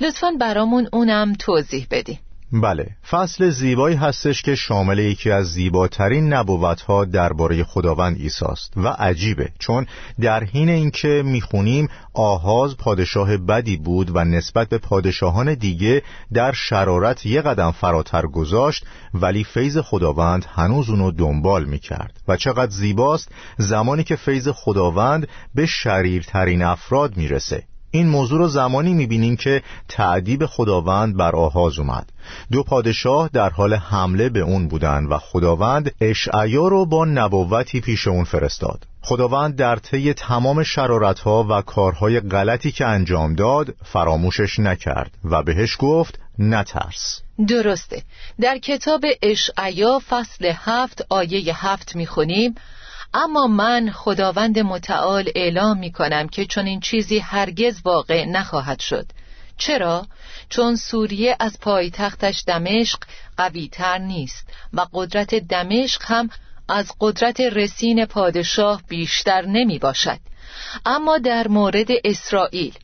لطفا 0.00 0.32
برامون 0.40 0.88
اونم 0.92 1.32
توضیح 1.38 1.86
بدیم 1.90 2.20
بله 2.52 2.86
فصل 3.10 3.50
زیبایی 3.50 3.96
هستش 3.96 4.42
که 4.42 4.54
شامل 4.54 4.98
یکی 4.98 5.30
از 5.30 5.46
زیباترین 5.46 6.32
نبوتها 6.32 7.04
درباره 7.04 7.64
خداوند 7.64 8.16
عیسی 8.16 8.44
است 8.44 8.72
و 8.76 8.88
عجیبه 8.88 9.48
چون 9.58 9.86
در 10.20 10.44
حین 10.44 10.68
اینکه 10.68 11.22
می‌خونیم 11.24 11.88
آهاز 12.14 12.76
پادشاه 12.76 13.36
بدی 13.36 13.76
بود 13.76 14.16
و 14.16 14.24
نسبت 14.24 14.68
به 14.68 14.78
پادشاهان 14.78 15.54
دیگه 15.54 16.02
در 16.32 16.52
شرارت 16.52 17.26
یه 17.26 17.42
قدم 17.42 17.70
فراتر 17.70 18.26
گذاشت 18.26 18.86
ولی 19.14 19.44
فیض 19.44 19.78
خداوند 19.78 20.46
هنوز 20.54 20.90
اونو 20.90 21.10
دنبال 21.10 21.64
می‌کرد. 21.64 22.20
و 22.28 22.36
چقدر 22.36 22.70
زیباست 22.70 23.28
زمانی 23.58 24.04
که 24.04 24.16
فیض 24.16 24.48
خداوند 24.48 25.28
به 25.54 25.66
شریرترین 25.66 26.62
افراد 26.62 27.16
می‌رسه. 27.16 27.62
این 27.94 28.08
موضوع 28.08 28.38
رو 28.38 28.48
زمانی 28.48 28.94
می‌بینیم 28.94 29.36
که 29.36 29.62
تعدیب 29.88 30.46
خداوند 30.46 31.16
بر 31.16 31.36
آهاز 31.36 31.78
اومد. 31.78 32.12
دو 32.52 32.62
پادشاه 32.62 33.30
در 33.32 33.50
حال 33.50 33.74
حمله 33.74 34.28
به 34.28 34.40
اون 34.40 34.68
بودند 34.68 35.10
و 35.10 35.18
خداوند 35.18 35.94
اشعیا 36.00 36.68
رو 36.68 36.86
با 36.86 37.04
نبوتی 37.04 37.80
پیش 37.80 38.06
اون 38.06 38.24
فرستاد. 38.24 38.86
خداوند 39.02 39.56
در 39.56 39.76
طی 39.76 40.14
تمام 40.14 40.62
شرارتها 40.62 41.46
و 41.50 41.62
کارهای 41.62 42.20
غلطی 42.20 42.72
که 42.72 42.86
انجام 42.86 43.34
داد 43.34 43.74
فراموشش 43.84 44.58
نکرد 44.58 45.10
و 45.24 45.42
بهش 45.42 45.76
گفت 45.78 46.18
نترس. 46.38 47.20
درسته. 47.48 48.02
در 48.40 48.58
کتاب 48.58 49.04
اشعیا 49.22 50.00
فصل 50.08 50.52
هفت 50.56 51.06
آیه 51.08 51.66
هفت 51.66 51.96
می‌خونیم 51.96 52.54
اما 53.14 53.46
من 53.46 53.90
خداوند 53.90 54.58
متعال 54.58 55.30
اعلام 55.34 55.78
می 55.78 55.92
کنم 55.92 56.28
که 56.28 56.46
چون 56.46 56.66
این 56.66 56.80
چیزی 56.80 57.18
هرگز 57.18 57.80
واقع 57.84 58.24
نخواهد 58.24 58.80
شد. 58.80 59.06
چرا؟ 59.58 60.06
چون 60.48 60.76
سوریه 60.76 61.36
از 61.40 61.60
پایتختش 61.60 62.44
دمشق 62.46 62.98
قویتر 63.36 63.98
نیست 63.98 64.48
و 64.72 64.86
قدرت 64.92 65.34
دمشق 65.34 66.02
هم 66.04 66.30
از 66.68 66.92
قدرت 67.00 67.40
رسین 67.40 68.06
پادشاه 68.06 68.82
بیشتر 68.88 69.42
نمی 69.42 69.78
باشد 69.78 70.18
اما 70.86 71.18
در 71.18 71.48
مورد 71.48 71.88
اسرائیل 72.04 72.74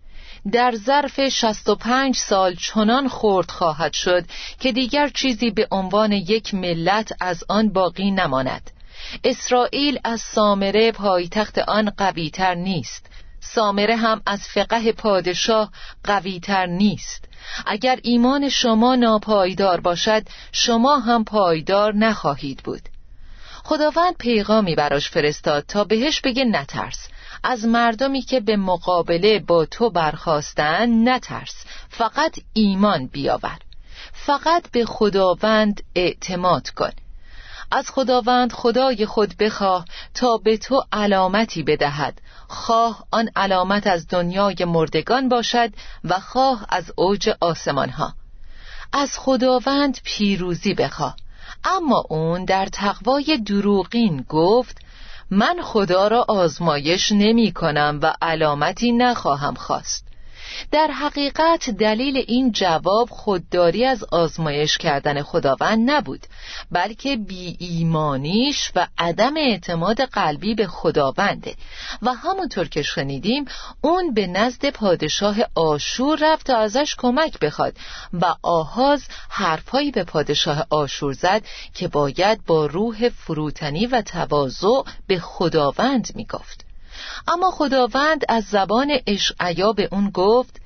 در 0.53 0.75
ظرف 0.75 1.29
65 1.29 2.17
سال 2.17 2.55
چنان 2.55 3.09
خورد 3.09 3.51
خواهد 3.51 3.93
شد 3.93 4.25
که 4.61 4.73
دیگر 4.73 5.09
چیزی 5.09 5.51
به 5.51 5.69
عنوان 5.71 6.13
یک 6.13 6.55
ملت 6.55 7.13
از 7.21 7.45
آن 7.49 7.69
باقی 7.73 8.11
نماند. 8.11 8.71
اسرائیل 9.25 9.99
از 10.05 10.21
سامره 10.21 10.93
پایتخت 10.93 11.59
آن 11.59 11.91
قویتر 11.91 12.55
نیست. 12.55 13.07
سامره 13.41 13.97
هم 13.97 14.23
از 14.27 14.49
فقه 14.49 14.93
پادشاه 14.93 15.71
قویتر 16.05 16.67
نیست. 16.67 17.25
اگر 17.67 17.99
ایمان 18.03 18.49
شما 18.49 18.95
ناپایدار 18.95 19.81
باشد 19.81 20.23
شما 20.53 20.99
هم 20.99 21.25
پایدار 21.25 21.95
نخواهید 21.95 22.63
بود. 22.65 22.83
خداوند 23.65 24.17
پیغامی 24.19 24.75
براش 24.75 25.11
فرستاد 25.11 25.65
تا 25.69 25.85
بهش 25.85 26.21
بگه 26.21 26.45
نترس. 26.45 27.09
از 27.45 27.65
مردمی 27.65 28.23
که 28.23 28.41
به 28.41 28.57
مقابله 28.57 29.39
با 29.39 29.65
تو 29.65 29.91
برخواستن 29.91 31.09
نترس. 31.09 31.65
فقط 31.89 32.39
ایمان 32.53 33.07
بیاور. 33.07 33.59
فقط 34.13 34.71
به 34.71 34.85
خداوند 34.85 35.83
اعتماد 35.95 36.71
کن. 36.71 36.93
از 37.71 37.91
خداوند 37.91 38.53
خدای 38.53 39.07
خود 39.07 39.37
بخواه 39.37 39.85
تا 40.15 40.37
به 40.37 40.57
تو 40.57 40.83
علامتی 40.93 41.63
بدهد. 41.63 42.21
خواه 42.49 43.05
آن 43.11 43.31
علامت 43.37 43.87
از 43.87 44.09
دنیای 44.09 44.65
مردگان 44.67 45.29
باشد 45.29 45.71
و 46.05 46.21
خواه 46.21 46.67
از 46.69 46.93
اوج 46.97 47.31
آسمان 47.41 47.91
ها 47.91 48.13
از 48.93 49.19
خداوند 49.19 49.99
پیروزی 50.05 50.75
بخواه. 50.75 51.17
اما 51.65 52.05
اون 52.09 52.45
در 52.45 52.67
تقوای 52.67 53.39
دروغین 53.47 54.25
گفت 54.29 54.79
من 55.31 55.57
خدا 55.63 56.09
را 56.09 56.25
آزمایش 56.29 57.13
نمی 57.13 57.53
کنم 57.53 57.99
و 58.03 58.15
علامتی 58.23 58.93
نخواهم 58.93 59.55
خواست. 59.55 60.08
در 60.71 60.87
حقیقت 60.87 61.71
دلیل 61.71 62.25
این 62.29 62.53
جواب 62.53 63.09
خودداری 63.11 63.85
از 63.85 64.05
آزمایش 64.05 64.79
کردن 64.79 65.23
خداوند 65.23 65.91
نبود 65.91 66.27
بلکه 66.71 67.17
بی 67.17 67.57
ایمانیش 67.59 68.73
و 68.77 68.87
عدم 68.99 69.37
اعتماد 69.37 70.01
قلبی 70.01 70.55
به 70.55 70.67
خداونده. 70.67 71.55
و 72.03 72.13
همونطور 72.13 72.69
که 72.69 72.83
شنیدیم 72.83 73.45
اون 73.81 74.15
به 74.15 74.27
نزد 74.27 74.71
پادشاه 74.71 75.37
آشور 75.55 76.19
رفت 76.23 76.47
تا 76.47 76.57
ازش 76.57 76.95
کمک 76.99 77.39
بخواد 77.39 77.77
و 78.13 78.35
آهاز 78.43 79.05
حرفهایی 79.29 79.91
به 79.91 80.05
پادشاه 80.05 80.67
آشور 80.71 81.13
زد 81.13 81.43
که 81.75 81.89
باید 81.89 82.45
با 82.47 82.67
روح 82.67 83.09
فروتنی 83.09 83.87
و 83.87 84.03
تواضع 84.03 84.83
به 85.07 85.19
خداوند 85.19 86.09
می‌گفت. 86.15 86.68
اما 87.29 87.51
خداوند 87.51 88.25
از 88.29 88.45
زبان 88.45 88.93
اشعیا 89.07 89.73
به 89.73 89.89
اون 89.93 90.11
گفت 90.11 90.61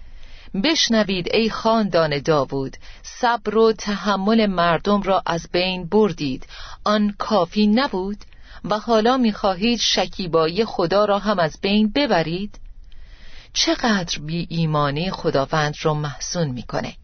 بشنوید 0.65 1.29
ای 1.35 1.51
خاندان 1.51 2.19
داوود 2.19 2.77
صبر 3.03 3.57
و 3.57 3.73
تحمل 3.73 4.47
مردم 4.47 5.03
را 5.03 5.23
از 5.27 5.49
بین 5.53 5.89
بردید. 5.89 6.47
آن 6.85 7.15
کافی 7.19 7.67
نبود 7.67 8.19
و 8.65 8.79
حالا 8.79 9.17
می‌خواهید 9.17 9.79
شکیبایی 9.79 10.65
خدا 10.65 11.05
را 11.05 11.19
هم 11.19 11.39
از 11.39 11.59
بین 11.62 11.93
ببرید؟ 11.95 12.61
چقدر 13.53 14.19
بی 14.19 14.47
ایمانی 14.51 15.11
خداوند 15.11 15.75
رو 15.83 15.95
محسون 15.95 16.49
می‌کنه. 16.49 16.95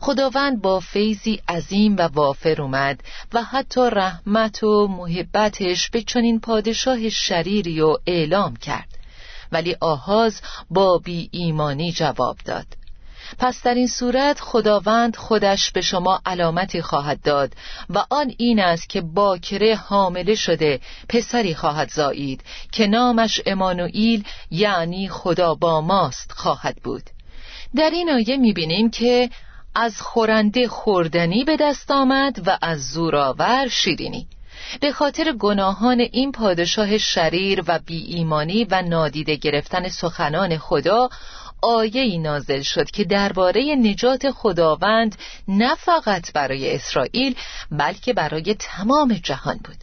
خداوند 0.00 0.62
با 0.62 0.80
فیضی 0.80 1.40
عظیم 1.48 1.96
و 1.96 2.02
وافر 2.02 2.62
اومد 2.62 3.00
و 3.32 3.42
حتی 3.42 3.80
رحمت 3.92 4.62
و 4.62 4.88
محبتش 4.88 5.90
به 5.90 6.02
چنین 6.02 6.40
پادشاه 6.40 7.08
شریری 7.08 7.80
و 7.80 7.96
اعلام 8.06 8.56
کرد. 8.56 8.88
ولی 9.52 9.76
آهاز 9.80 10.40
با 10.70 10.98
بی 10.98 11.28
ایمانی 11.32 11.92
جواب 11.92 12.36
داد. 12.44 12.66
پس 13.38 13.62
در 13.62 13.74
این 13.74 13.88
صورت 13.88 14.40
خداوند 14.40 15.16
خودش 15.16 15.70
به 15.70 15.80
شما 15.80 16.20
علامتی 16.26 16.82
خواهد 16.82 17.22
داد 17.22 17.52
و 17.90 18.04
آن 18.10 18.32
این 18.38 18.60
است 18.60 18.88
که 18.88 19.00
باکره 19.00 19.76
حامله 19.76 20.34
شده 20.34 20.80
پسری 21.08 21.54
خواهد 21.54 21.90
زایید 21.90 22.44
که 22.72 22.86
نامش 22.86 23.40
امانوئیل 23.46 24.24
یعنی 24.50 25.08
خدا 25.08 25.54
با 25.54 25.80
ماست 25.80 26.32
خواهد 26.32 26.76
بود. 26.84 27.02
در 27.76 27.90
این 27.90 28.10
آیه 28.10 28.36
می‌بینیم 28.36 28.90
که 28.90 29.30
از 29.78 30.00
خورنده 30.00 30.68
خوردنی 30.68 31.44
به 31.44 31.56
دست 31.60 31.90
آمد 31.90 32.48
و 32.48 32.58
از 32.62 32.90
زورآور 32.90 33.68
شیرینی. 33.68 34.26
به 34.80 34.92
خاطر 34.92 35.32
گناهان 35.32 36.00
این 36.00 36.32
پادشاه 36.32 36.98
شریر 36.98 37.62
و 37.66 37.78
بی 37.78 38.02
ایمانی 38.02 38.64
و 38.64 38.82
نادیده 38.82 39.36
گرفتن 39.36 39.88
سخنان 39.88 40.58
خدا 40.58 41.08
آیه 41.62 42.02
ای 42.02 42.18
نازل 42.18 42.62
شد 42.62 42.90
که 42.90 43.04
درباره 43.04 43.76
نجات 43.78 44.30
خداوند 44.30 45.16
نه 45.48 45.74
فقط 45.74 46.32
برای 46.32 46.74
اسرائیل 46.74 47.34
بلکه 47.70 48.12
برای 48.12 48.54
تمام 48.58 49.12
جهان 49.12 49.60
بود. 49.64 49.76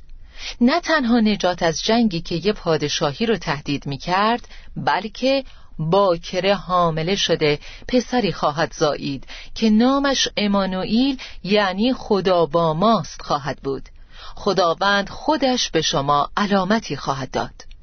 نه 0.61 0.79
تنها 0.81 1.19
نجات 1.19 1.63
از 1.63 1.83
جنگی 1.83 2.21
که 2.21 2.35
یه 2.35 2.53
پادشاهی 2.53 3.25
رو 3.25 3.37
تهدید 3.37 3.85
می 3.85 3.97
کرد 3.97 4.47
بلکه 4.77 5.43
باکره 5.79 6.55
حامله 6.55 7.15
شده 7.15 7.59
پسری 7.87 8.31
خواهد 8.31 8.73
زایید 8.73 9.27
که 9.55 9.69
نامش 9.69 10.27
امانوئیل 10.37 11.17
یعنی 11.43 11.93
خدا 11.93 12.45
با 12.45 12.73
ماست 12.73 13.21
خواهد 13.21 13.59
بود. 13.63 13.89
خداوند 14.35 15.09
خودش 15.09 15.69
به 15.69 15.81
شما 15.81 16.29
علامتی 16.37 16.95
خواهد 16.95 17.31
داد. 17.31 17.73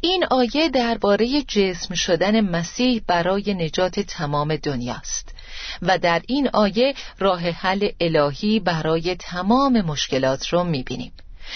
این 0.00 0.24
آیه 0.30 0.68
درباره 0.68 1.42
جسم 1.42 1.94
شدن 1.94 2.40
مسیح 2.40 3.02
برای 3.06 3.54
نجات 3.54 4.00
تمام 4.00 4.56
دنیاست 4.56 5.34
و 5.82 5.98
در 5.98 6.22
این 6.26 6.48
آیه 6.52 6.94
راه 7.18 7.40
حل 7.40 7.88
الهی 8.00 8.60
برای 8.60 9.16
تمام 9.16 9.80
مشکلات 9.80 10.48
رو 10.48 10.64
می‌بینیم. 10.64 11.12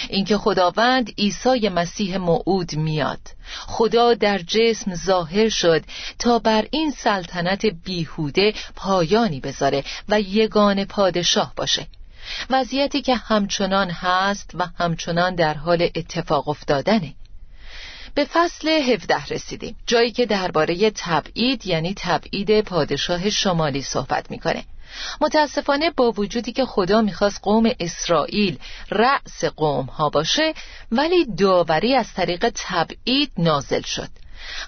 اینکه 0.08 0.38
خداوند 0.38 1.10
عیسی 1.18 1.68
مسیح 1.68 2.16
موعود 2.16 2.76
میاد. 2.76 3.20
خدا 3.66 4.14
در 4.14 4.38
جسم 4.38 4.94
ظاهر 4.94 5.48
شد 5.48 5.84
تا 6.18 6.38
بر 6.38 6.66
این 6.70 6.90
سلطنت 6.90 7.66
بیهوده 7.66 8.54
پایانی 8.76 9.40
بذاره 9.40 9.84
و 10.08 10.20
یگان 10.20 10.84
پادشاه 10.84 11.52
باشه. 11.56 11.86
وضعیتی 12.50 13.02
که 13.02 13.14
همچنان 13.14 13.90
هست 13.90 14.50
و 14.54 14.66
همچنان 14.78 15.34
در 15.34 15.54
حال 15.54 15.82
اتفاق 15.94 16.48
افتادنه. 16.48 17.14
به 18.14 18.24
فصل 18.24 18.68
17 18.68 19.26
رسیدیم. 19.26 19.76
جایی 19.86 20.10
که 20.10 20.26
درباره 20.26 20.90
تبعید 20.90 21.66
یعنی 21.66 21.94
تبعید 21.96 22.60
پادشاه 22.60 23.30
شمالی 23.30 23.82
صحبت 23.82 24.30
می‌کنه. 24.30 24.64
متاسفانه 25.20 25.90
با 25.90 26.10
وجودی 26.10 26.52
که 26.52 26.64
خدا 26.64 27.02
می‌خواست 27.02 27.40
قوم 27.42 27.70
اسرائیل 27.80 28.58
رأس 28.90 29.44
قوم 29.44 29.84
ها 29.84 30.08
باشه 30.08 30.54
ولی 30.92 31.24
داوری 31.24 31.94
از 31.94 32.12
طریق 32.14 32.52
تبعید 32.54 33.32
نازل 33.38 33.82
شد. 33.82 34.08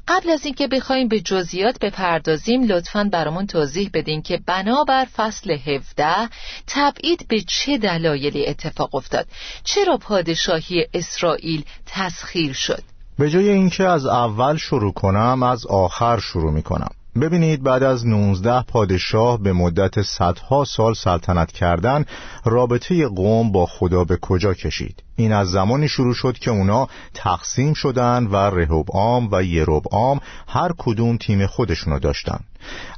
قبل 0.09 0.31
از 0.31 0.45
اینکه 0.45 0.67
بخوایم 0.67 1.09
به 1.09 1.21
جزئیات 1.21 1.79
بپردازیم 1.79 2.63
لطفا 2.63 3.09
برامون 3.13 3.47
توضیح 3.47 3.91
بدین 3.95 4.23
که 4.23 4.41
بنابر 4.47 5.05
فصل 5.05 5.51
17 5.51 6.29
تبعید 6.67 7.29
به 7.29 7.41
چه 7.41 7.79
دلایلی 7.79 8.47
اتفاق 8.47 8.95
افتاد؟ 8.95 9.27
چرا 9.65 9.97
پادشاهی 9.97 10.87
اسرائیل 10.95 11.65
تسخیر 11.87 12.53
شد؟ 12.53 12.83
به 13.19 13.31
جای 13.31 13.49
اینکه 13.49 13.85
از 13.85 14.07
اول 14.07 14.57
شروع 14.57 14.93
کنم 14.93 15.43
از 15.43 15.67
آخر 15.67 16.19
شروع 16.19 16.53
می 16.53 16.63
کنم 16.63 16.91
ببینید 17.21 17.63
بعد 17.63 17.83
از 17.83 18.07
19 18.07 18.63
پادشاه 18.63 19.43
به 19.43 19.53
مدت 19.53 20.03
صدها 20.03 20.65
سال 20.65 20.95
سلطنت 20.95 21.53
کردن 21.53 22.05
رابطه 22.45 23.09
قوم 23.09 23.53
با 23.53 23.67
خدا 23.67 24.05
به 24.05 24.17
کجا 24.17 24.55
کشید؟ 24.55 25.03
این 25.17 25.33
از 25.33 25.51
زمانی 25.51 25.89
شروع 25.89 26.15
شد 26.15 26.39
که 26.39 26.51
اونا 26.51 26.89
تقسیم 27.15 27.75
شدن 27.75 28.27
و 28.27 28.37
رهوبعام 28.37 29.29
و 29.33 29.43
یروبعام 29.43 30.21
هر 30.49 30.73
کدوم 30.79 31.17
تیم 31.17 31.47
خودشونو 31.47 31.99
داشتن. 31.99 32.41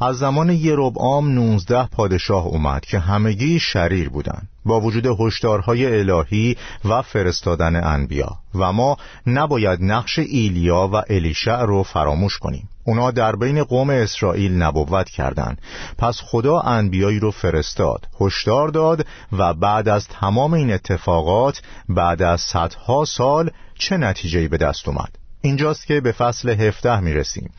از 0.00 0.18
زمان 0.18 0.50
یروبعام 0.50 1.32
19 1.32 1.86
پادشاه 1.86 2.46
اومد 2.46 2.84
که 2.84 2.98
همگی 2.98 3.60
شریر 3.60 4.08
بودند. 4.08 4.48
با 4.64 4.80
وجود 4.80 5.06
هشدارهای 5.20 5.98
الهی 5.98 6.56
و 6.84 7.02
فرستادن 7.02 7.84
انبیا 7.84 8.30
و 8.54 8.72
ما 8.72 8.96
نباید 9.26 9.78
نقش 9.82 10.18
ایلیا 10.18 10.90
و 10.92 11.02
الیشع 11.10 11.62
رو 11.62 11.82
فراموش 11.82 12.38
کنیم 12.38 12.68
اونا 12.84 13.10
در 13.10 13.36
بین 13.36 13.64
قوم 13.64 13.90
اسرائیل 13.90 14.62
نبوت 14.62 15.10
کردند 15.10 15.58
پس 15.98 16.20
خدا 16.24 16.60
انبیایی 16.60 17.18
رو 17.18 17.30
فرستاد 17.30 18.08
هشدار 18.20 18.68
داد 18.68 19.06
و 19.32 19.54
بعد 19.54 19.88
از 19.88 20.08
تمام 20.08 20.54
این 20.54 20.72
اتفاقات 20.72 21.62
بعد 21.88 22.22
از 22.22 22.40
صدها 22.40 23.04
سال 23.04 23.50
چه 23.78 23.96
نتیجهی 23.96 24.48
به 24.48 24.56
دست 24.56 24.88
اومد 24.88 25.21
اینجاست 25.44 25.86
که 25.86 26.00
به 26.00 26.12
فصل 26.12 26.48
هفته 26.48 27.00
می 27.00 27.14
رسیم 27.14 27.50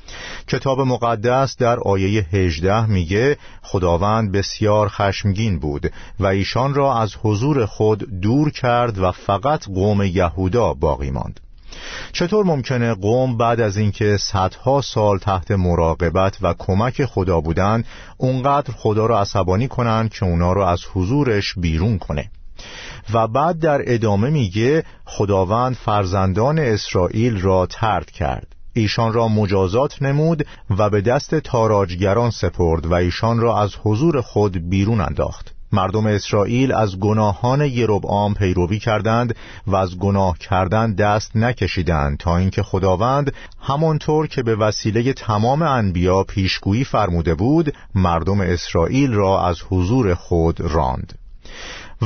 کتاب 0.48 0.82
مقدس 0.82 1.58
در 1.58 1.80
آیه 1.80 2.26
هجده 2.32 2.86
میگه 2.86 3.38
خداوند 3.62 4.32
بسیار 4.32 4.89
خشمگین 4.89 5.60
بود 5.60 5.91
و 6.19 6.26
ایشان 6.26 6.74
را 6.74 7.00
از 7.00 7.15
حضور 7.24 7.65
خود 7.65 8.22
دور 8.22 8.52
کرد 8.52 9.00
و 9.00 9.12
فقط 9.12 9.65
قوم 9.65 10.02
یهودا 10.02 10.74
باقی 10.74 11.12
ماند. 11.12 11.39
چطور 12.12 12.46
ممکنه 12.46 12.93
قوم 12.93 13.38
بعد 13.38 13.60
از 13.60 13.78
اینکه 13.78 14.17
صدها 14.17 14.82
سال 14.82 15.17
تحت 15.17 15.52
مراقبت 15.52 16.38
و 16.41 16.54
کمک 16.60 17.06
خدا 17.06 17.41
بودن 17.41 17.84
اونقدر 18.17 18.74
خدا 18.74 19.06
را 19.06 19.22
عصبانی 19.22 19.67
کنند 19.67 20.10
که 20.13 20.26
اونا 20.26 20.54
را 20.54 20.69
از 20.69 20.82
حضورش 20.93 21.54
بیرون 21.58 21.98
کنه؟ 21.98 22.30
و 23.13 23.28
بعد 23.28 23.60
در 23.60 23.82
ادامه 23.86 24.30
میگه 24.30 24.84
خداوند 25.06 25.76
فرزندان 25.76 26.60
اسرائیل 26.60 27.42
را 27.42 27.66
ترد 27.66 28.12
کرد. 28.12 28.56
ایشان 28.74 29.13
را 29.13 29.28
مجازات 29.28 30.02
نمود 30.02 30.48
و 30.78 30.89
به 30.89 31.02
دست 31.02 31.36
تاراجگران 31.36 32.30
سپرد 32.30 32.86
و 32.86 32.94
ایشان 32.94 33.39
را 33.39 33.62
از 33.62 33.76
حضور 33.84 34.22
خود 34.22 34.70
بیرون 34.70 35.02
انداخت. 35.02 35.54
مردم 35.74 36.06
اسرائیل 36.06 36.72
از 36.72 37.00
گناهان 37.00 37.62
یروبعام 37.62 38.34
پیروی 38.34 38.80
کردند 38.80 39.36
و 39.68 39.76
از 39.76 39.98
گناه 39.98 40.38
کردن 40.38 40.94
دست 40.94 41.36
نکشیدند 41.36 42.18
تا 42.18 42.38
اینکه 42.38 42.63
خداوند 42.63 43.34
همانطور 43.62 44.28
که 44.28 44.44
به 44.44 44.56
وسیله 44.56 45.13
تمام 45.13 45.62
انبیا 45.62 46.24
پیشگویی 46.24 46.84
فرموده 46.84 47.36
بود 47.36 47.74
مردم 47.96 48.42
اسرائیل 48.42 49.13
را 49.13 49.48
از 49.48 49.58
حضور 49.70 50.13
خود 50.13 50.62
راند. 50.62 51.22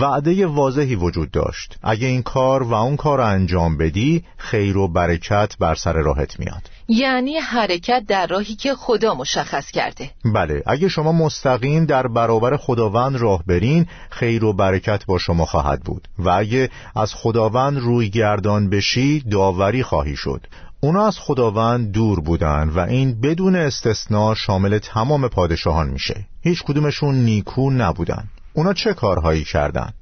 وعده 0.02 0.48
واضحی 0.48 0.96
وجود 0.96 1.32
داشت. 1.32 1.78
اگه 1.84 2.08
این 2.08 2.22
کار 2.22 2.64
و 2.64 2.74
اون 2.74 2.96
کار 2.96 3.22
انجام 3.22 3.78
بدی 3.78 4.24
خیر 4.38 4.78
و 4.78 4.88
برکت 4.88 5.58
بر 5.60 5.76
سر 5.76 5.94
راهت 5.94 6.40
میاد. 6.40 6.70
یعنی 6.88 7.38
حرکت 7.38 8.04
در 8.08 8.28
راهی 8.28 8.56
که 8.56 8.76
خدا 8.76 9.14
مشخص 9.14 9.72
کرده. 9.72 10.12
بله 10.34 10.64
اگه 10.66 10.88
شما 10.88 11.12
مستقیم 11.12 11.86
در 11.86 12.08
برابر 12.08 12.58
خداوند 12.58 13.16
راه 13.16 13.44
برین 13.48 13.86
خیر 14.10 14.46
و 14.46 14.54
برکت 14.54 15.06
با 15.06 15.18
شما 15.18 15.46
خواهد 15.46 15.84
بود. 15.84 16.08
و 16.20 16.30
اگه 16.30 16.70
از 16.96 17.14
خداوند 17.14 17.78
روی 17.78 18.10
گردان 18.10 18.70
بشی 18.70 19.20
داوری 19.20 19.84
خواهی 19.84 20.16
شد. 20.16 20.48
اونا 20.80 21.08
از 21.08 21.20
خداوند 21.20 21.92
دور 21.92 22.20
بودن 22.20 22.70
و 22.70 22.80
این 22.80 23.22
بدون 23.22 23.56
استثنا 23.56 24.36
شامل 24.36 24.78
تمام 24.78 25.28
پادشاهان 25.28 25.90
میشه. 25.90 26.26
هیچ 26.42 26.64
کدومشون 26.64 27.16
نیکو 27.16 27.72
نبودن. 27.72 28.28
اونا 28.58 28.74
چه 28.74 28.94
کارهایی 28.94 29.44
کردند؟ 29.44 29.94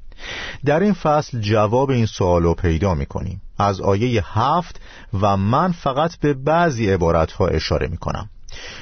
در 0.66 0.80
این 0.80 0.94
فصل 0.94 1.40
جواب 1.40 1.90
این 1.90 2.06
سوالو 2.06 2.54
پیدا 2.54 2.94
می‌کنیم. 2.94 3.42
از 3.58 3.82
آیه 3.82 4.24
هفت 4.40 4.82
و 5.22 5.38
من 5.38 5.72
فقط 5.72 6.18
به 6.20 6.34
بعضی 6.34 6.90
عبارتها 6.90 7.48
اشاره 7.48 7.88
می‌کنم. 7.88 8.30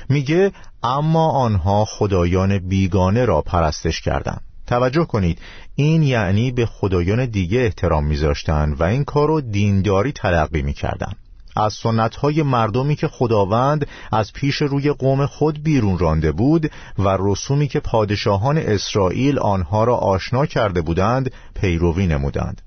میگه 0.09 0.51
اما 0.83 1.29
آنها 1.31 1.85
خدایان 1.85 2.57
بیگانه 2.57 3.25
را 3.25 3.41
پرستش 3.41 4.01
کردند. 4.01 4.41
توجه 4.67 5.05
کنید 5.05 5.39
این 5.75 6.03
یعنی 6.03 6.51
به 6.51 6.65
خدایان 6.65 7.25
دیگه 7.25 7.59
احترام 7.59 8.05
میذاشتن 8.05 8.73
و 8.73 8.83
این 8.83 9.03
کار 9.03 9.27
رو 9.27 9.41
دینداری 9.41 10.11
تلقی 10.11 10.61
می‌کردن. 10.61 11.13
از 11.55 11.73
سنت 11.73 12.15
مردمی 12.43 12.95
که 12.95 13.07
خداوند 13.07 13.87
از 14.11 14.33
پیش 14.33 14.55
روی 14.55 14.91
قوم 14.91 15.25
خود 15.25 15.63
بیرون 15.63 15.97
رانده 15.97 16.31
بود 16.31 16.71
و 16.99 17.17
رسومی 17.19 17.67
که 17.67 17.79
پادشاهان 17.79 18.57
اسرائیل 18.57 19.39
آنها 19.39 19.83
را 19.83 19.95
آشنا 19.95 20.45
کرده 20.45 20.81
بودند 20.81 21.31
پیروی 21.55 22.07
نمودند. 22.07 22.61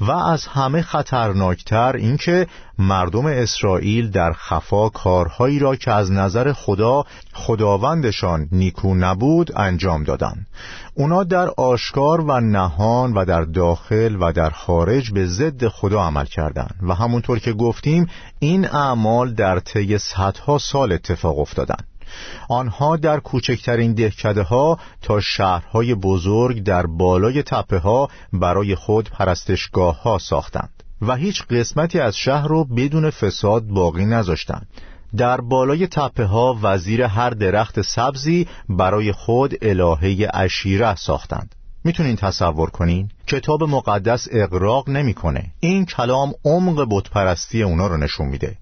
و 0.00 0.10
از 0.10 0.46
همه 0.46 0.82
خطرناکتر 0.82 1.96
اینکه 1.96 2.46
مردم 2.78 3.26
اسرائیل 3.26 4.10
در 4.10 4.32
خفا 4.32 4.88
کارهایی 4.88 5.58
را 5.58 5.76
که 5.76 5.92
از 5.92 6.12
نظر 6.12 6.52
خدا 6.52 7.04
خداوندشان 7.32 8.48
نیکو 8.52 8.94
نبود 8.94 9.58
انجام 9.58 10.04
دادند. 10.04 10.46
اونا 10.94 11.24
در 11.24 11.48
آشکار 11.56 12.20
و 12.20 12.40
نهان 12.40 13.12
و 13.12 13.24
در 13.24 13.42
داخل 13.42 14.16
و 14.20 14.32
در 14.32 14.50
خارج 14.50 15.10
به 15.12 15.26
ضد 15.26 15.68
خدا 15.68 16.02
عمل 16.02 16.24
کردند 16.24 16.74
و 16.82 16.94
همونطور 16.94 17.38
که 17.38 17.52
گفتیم 17.52 18.06
این 18.38 18.68
اعمال 18.68 19.34
در 19.34 19.58
طی 19.58 19.98
صدها 19.98 20.58
سال 20.58 20.92
اتفاق 20.92 21.38
افتادند. 21.38 21.95
آنها 22.48 22.96
در 22.96 23.20
کوچکترین 23.20 23.94
دهکده 23.94 24.42
ها 24.42 24.78
تا 25.02 25.20
شهرهای 25.20 25.94
بزرگ 25.94 26.62
در 26.62 26.86
بالای 26.86 27.42
تپه 27.42 27.78
ها 27.78 28.08
برای 28.32 28.74
خود 28.74 29.10
پرستشگاه 29.10 30.02
ها 30.02 30.18
ساختند 30.18 30.82
و 31.02 31.16
هیچ 31.16 31.42
قسمتی 31.42 32.00
از 32.00 32.16
شهر 32.16 32.48
رو 32.48 32.64
بدون 32.64 33.10
فساد 33.10 33.66
باقی 33.66 34.04
نذاشتند. 34.04 34.66
در 35.16 35.40
بالای 35.40 35.86
تپه 35.86 36.24
ها 36.24 36.58
وزیر 36.62 37.02
هر 37.02 37.30
درخت 37.30 37.80
سبزی 37.80 38.48
برای 38.68 39.12
خود 39.12 39.54
الهه 39.62 40.28
اشیره 40.34 40.94
ساختند. 40.94 41.55
می‌تونین 41.86 42.16
تصور 42.16 42.70
کنین 42.70 43.08
کتاب 43.26 43.62
مقدس 43.62 44.28
اقراق 44.30 44.88
نمی‌کنه. 44.88 45.44
این 45.60 45.86
کلام 45.86 46.32
عمق 46.44 46.86
بتپرستی 46.90 47.62
اونا 47.62 47.86
رو 47.86 47.96
نشون 47.96 48.28
میده. 48.28 48.56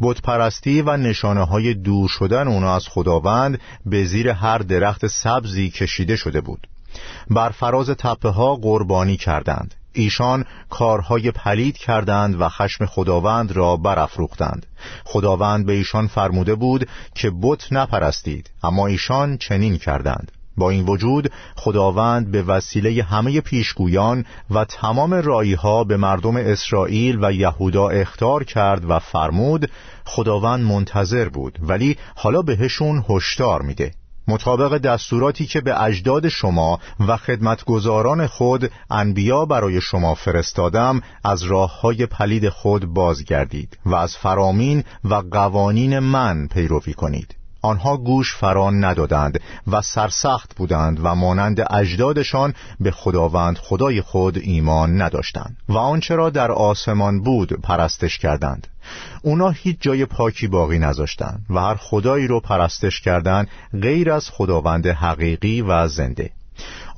بتپرستی 0.00 0.82
و 0.82 0.96
نشانه 0.96 1.44
های 1.44 1.74
دور 1.74 2.08
شدن 2.08 2.48
اونا 2.48 2.74
از 2.74 2.88
خداوند 2.88 3.60
به 3.86 4.04
زیر 4.04 4.28
هر 4.28 4.58
درخت 4.58 5.06
سبزی 5.06 5.70
کشیده 5.70 6.16
شده 6.16 6.40
بود. 6.40 6.66
بر 7.30 7.50
فراز 7.50 7.90
تپه 7.90 8.28
ها 8.28 8.56
قربانی 8.56 9.16
کردند. 9.16 9.74
ایشان 9.92 10.44
کارهای 10.70 11.30
پلید 11.30 11.78
کردند 11.78 12.40
و 12.40 12.48
خشم 12.48 12.86
خداوند 12.86 13.52
را 13.52 13.76
برافروختند. 13.76 14.66
خداوند 15.04 15.66
به 15.66 15.72
ایشان 15.72 16.06
فرموده 16.06 16.54
بود 16.54 16.88
که 17.14 17.32
بت 17.42 17.72
نپرستید 17.72 18.50
اما 18.62 18.86
ایشان 18.86 19.36
چنین 19.38 19.78
کردند. 19.78 20.32
با 20.56 20.70
این 20.70 20.86
وجود 20.86 21.32
خداوند 21.56 22.30
به 22.30 22.42
وسیله 22.42 23.02
همه 23.02 23.40
پیشگویان 23.40 24.24
و 24.50 24.64
تمام 24.64 25.14
رایها 25.14 25.84
به 25.84 25.96
مردم 25.96 26.36
اسرائیل 26.36 27.18
و 27.22 27.32
یهودا 27.32 27.88
اختار 27.88 28.44
کرد 28.44 28.90
و 28.90 28.98
فرمود 28.98 29.70
خداوند 30.04 30.64
منتظر 30.64 31.28
بود 31.28 31.58
ولی 31.62 31.96
حالا 32.16 32.42
بهشون 32.42 33.04
هشدار 33.08 33.62
میده. 33.62 33.90
مطابق 34.28 34.78
دستوراتی 34.78 35.46
که 35.46 35.60
به 35.60 35.82
اجداد 35.82 36.28
شما 36.28 36.78
و 37.08 37.16
خدمتگزاران 37.16 38.26
خود 38.26 38.70
انبیا 38.90 39.44
برای 39.44 39.80
شما 39.80 40.14
فرستادم 40.14 41.00
از 41.24 41.42
راه 41.42 41.80
های 41.80 42.06
پلید 42.06 42.48
خود 42.48 42.86
بازگردید 42.86 43.78
و 43.86 43.94
از 43.94 44.16
فرامین 44.16 44.84
و 45.04 45.14
قوانین 45.14 45.98
من 45.98 46.46
پیروی 46.46 46.94
کنید. 46.94 47.39
آنها 47.62 47.96
گوش 47.96 48.36
فران 48.36 48.84
ندادند 48.84 49.40
و 49.66 49.82
سرسخت 49.82 50.56
بودند 50.56 51.00
و 51.02 51.14
مانند 51.14 51.66
اجدادشان 51.70 52.54
به 52.80 52.90
خداوند 52.90 53.58
خدای 53.58 54.00
خود 54.00 54.38
ایمان 54.38 55.02
نداشتند 55.02 55.56
و 55.68 55.76
آنچه 55.76 56.14
را 56.14 56.30
در 56.30 56.52
آسمان 56.52 57.20
بود 57.20 57.52
پرستش 57.52 58.18
کردند. 58.18 58.66
اونا 59.22 59.50
هیچ 59.50 59.76
جای 59.80 60.06
پاکی 60.06 60.48
باقی 60.48 60.78
نذاشتند 60.78 61.46
و 61.50 61.60
هر 61.60 61.74
خدایی 61.74 62.26
رو 62.26 62.40
پرستش 62.40 63.00
کردند 63.00 63.48
غیر 63.82 64.12
از 64.12 64.30
خداوند 64.30 64.86
حقیقی 64.86 65.62
و 65.62 65.88
زنده. 65.88 66.30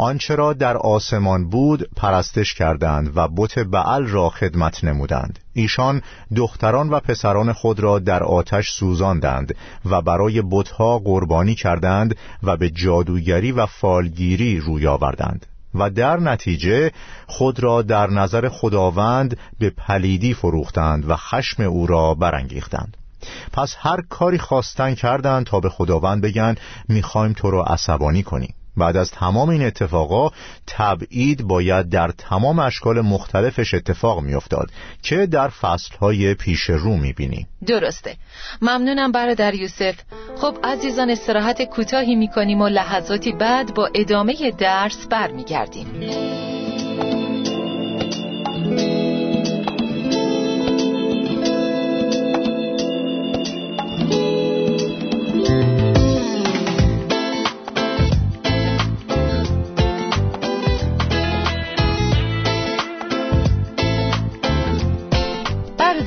آنچه 0.02 0.34
را 0.34 0.52
در 0.52 0.76
آسمان 0.76 1.48
بود 1.48 1.88
پرستش 1.96 2.54
کردند 2.54 3.12
و 3.16 3.28
بت 3.28 3.58
بعل 3.58 4.06
را 4.06 4.28
خدمت 4.28 4.84
نمودند. 4.84 5.38
ایشان 5.52 6.02
دختران 6.36 6.88
و 6.88 7.00
پسران 7.00 7.52
خود 7.52 7.80
را 7.80 7.98
در 7.98 8.22
آتش 8.22 8.70
سوزاندند 8.70 9.54
و 9.84 10.02
برای 10.02 10.42
بتها 10.50 10.98
قربانی 10.98 11.54
کردند 11.54 12.16
و 12.42 12.56
به 12.56 12.70
جادوگری 12.70 13.52
و 13.52 13.66
فالگیری 13.66 14.60
روی 14.60 14.86
آوردند. 14.86 15.46
و 15.74 15.90
در 15.90 16.20
نتیجه 16.20 16.90
خود 17.26 17.60
را 17.60 17.82
در 17.82 18.10
نظر 18.10 18.48
خداوند 18.48 19.36
به 19.58 19.70
پلیدی 19.70 20.34
فروختند 20.34 21.10
و 21.10 21.16
خشم 21.16 21.62
او 21.62 21.86
را 21.86 22.14
برانگیختند. 22.14 22.96
پس 23.52 23.76
هر 23.78 24.00
کاری 24.08 24.38
خواستن 24.38 24.94
کردند 24.94 25.46
تا 25.46 25.60
به 25.60 25.68
خداوند 25.68 26.22
بگن 26.22 26.54
می‌خوایم 26.88 27.32
تو 27.32 27.50
را 27.50 27.64
عصبانی 27.64 28.22
کنیم. 28.22 28.54
بعد 28.76 28.96
از 28.96 29.10
تمام 29.10 29.48
این 29.48 29.62
اتفاقا 29.62 30.30
تبعید 30.66 31.42
باید 31.42 31.88
در 31.88 32.10
تمام 32.10 32.58
اشکال 32.58 33.00
مختلفش 33.00 33.74
اتفاق 33.74 34.20
میافتاد 34.20 34.70
که 35.02 35.26
در 35.26 35.48
فصلهای 35.48 36.34
پیش 36.34 36.60
رو 36.60 36.96
می‌بینیم 36.96 37.48
درسته. 37.66 38.16
ممنونم 38.62 39.12
برادر 39.12 39.54
یوسف. 39.54 39.94
خب 40.36 40.56
عزیزان 40.64 41.10
استراحت 41.10 41.62
کوتاهی 41.62 42.14
می‌کنیم 42.14 42.60
و 42.60 42.68
لحظاتی 42.68 43.32
بعد 43.32 43.74
با 43.74 43.90
ادامه 43.94 44.50
درس 44.58 45.06
برمیگردیم. 45.06 45.86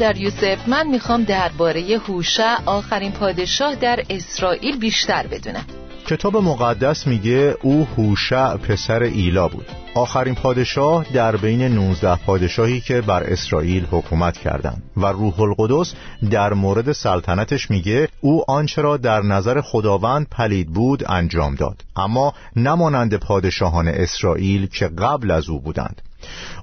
در 0.05 0.17
یوسف 0.17 0.67
من 0.67 0.87
می‌خوام 0.87 1.23
درباره 1.23 1.99
هوشع 2.07 2.55
آخرین 2.65 3.11
پادشاه 3.11 3.75
در 3.75 4.03
اسرائیل 4.09 4.77
بیشتر 4.77 5.27
بدونم. 5.27 5.65
کتاب 6.07 6.37
مقدس 6.37 7.07
میگه 7.07 7.57
او 7.61 7.87
هوشع 7.97 8.57
پسر 8.57 9.03
ایلا 9.03 9.47
بود. 9.47 9.65
آخرین 9.95 10.35
پادشاه 10.35 11.05
در 11.13 11.35
بین 11.35 11.61
19 11.61 12.15
پادشاهی 12.15 12.81
که 12.81 13.01
بر 13.01 13.23
اسرائیل 13.23 13.85
حکومت 13.91 14.37
کردند. 14.37 14.83
و 14.97 15.05
روح 15.05 15.41
القدس 15.41 15.93
در 16.31 16.53
مورد 16.53 16.91
سلطنتش 16.91 17.71
میگه 17.71 18.09
او 18.21 18.51
آنچه 18.51 18.81
را 18.81 18.97
در 18.97 19.21
نظر 19.21 19.61
خداوند 19.61 20.27
پلید 20.29 20.67
بود 20.67 21.03
انجام 21.07 21.55
داد. 21.55 21.81
اما 21.95 22.33
نمانند 22.55 23.15
پادشاهان 23.15 23.87
اسرائیل 23.87 24.65
که 24.65 24.87
قبل 24.87 25.31
از 25.31 25.49
او 25.49 25.59
بودند. 25.61 26.01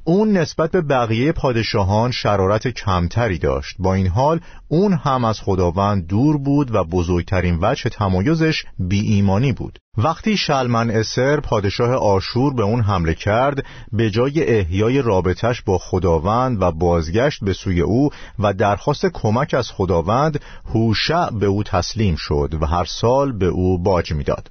اون 0.04 0.32
نسبت 0.32 0.70
به 0.70 0.80
بقیه 0.80 1.32
پادشاهان 1.32 2.10
شرارت 2.10 2.68
کمتری 2.68 3.38
داشت 3.38 3.76
با 3.78 3.94
این 3.94 4.06
حال 4.06 4.40
اون 4.68 4.92
هم 4.92 5.24
از 5.24 5.40
خداوند 5.40 6.06
دور 6.06 6.38
بود 6.38 6.74
و 6.74 6.84
بزرگترین 6.84 7.58
وجه 7.60 7.90
تمایزش 7.90 8.64
بی 8.78 9.00
ایمانی 9.00 9.52
بود 9.52 9.78
وقتی 9.98 10.36
شلمن 10.36 10.90
اسر 10.90 11.40
پادشاه 11.40 11.90
آشور 11.90 12.54
به 12.54 12.62
اون 12.62 12.80
حمله 12.80 13.14
کرد 13.14 13.66
به 13.92 14.10
جای 14.10 14.58
احیای 14.58 15.02
رابطش 15.02 15.62
با 15.62 15.78
خداوند 15.78 16.62
و 16.62 16.72
بازگشت 16.72 17.44
به 17.44 17.52
سوی 17.52 17.80
او 17.80 18.10
و 18.38 18.52
درخواست 18.52 19.06
کمک 19.06 19.54
از 19.54 19.70
خداوند 19.70 20.40
هوشع 20.74 21.30
به 21.30 21.46
او 21.46 21.62
تسلیم 21.62 22.16
شد 22.16 22.56
و 22.60 22.66
هر 22.66 22.84
سال 22.84 23.32
به 23.32 23.46
او 23.46 23.78
باج 23.78 24.12
می‌داد. 24.12 24.50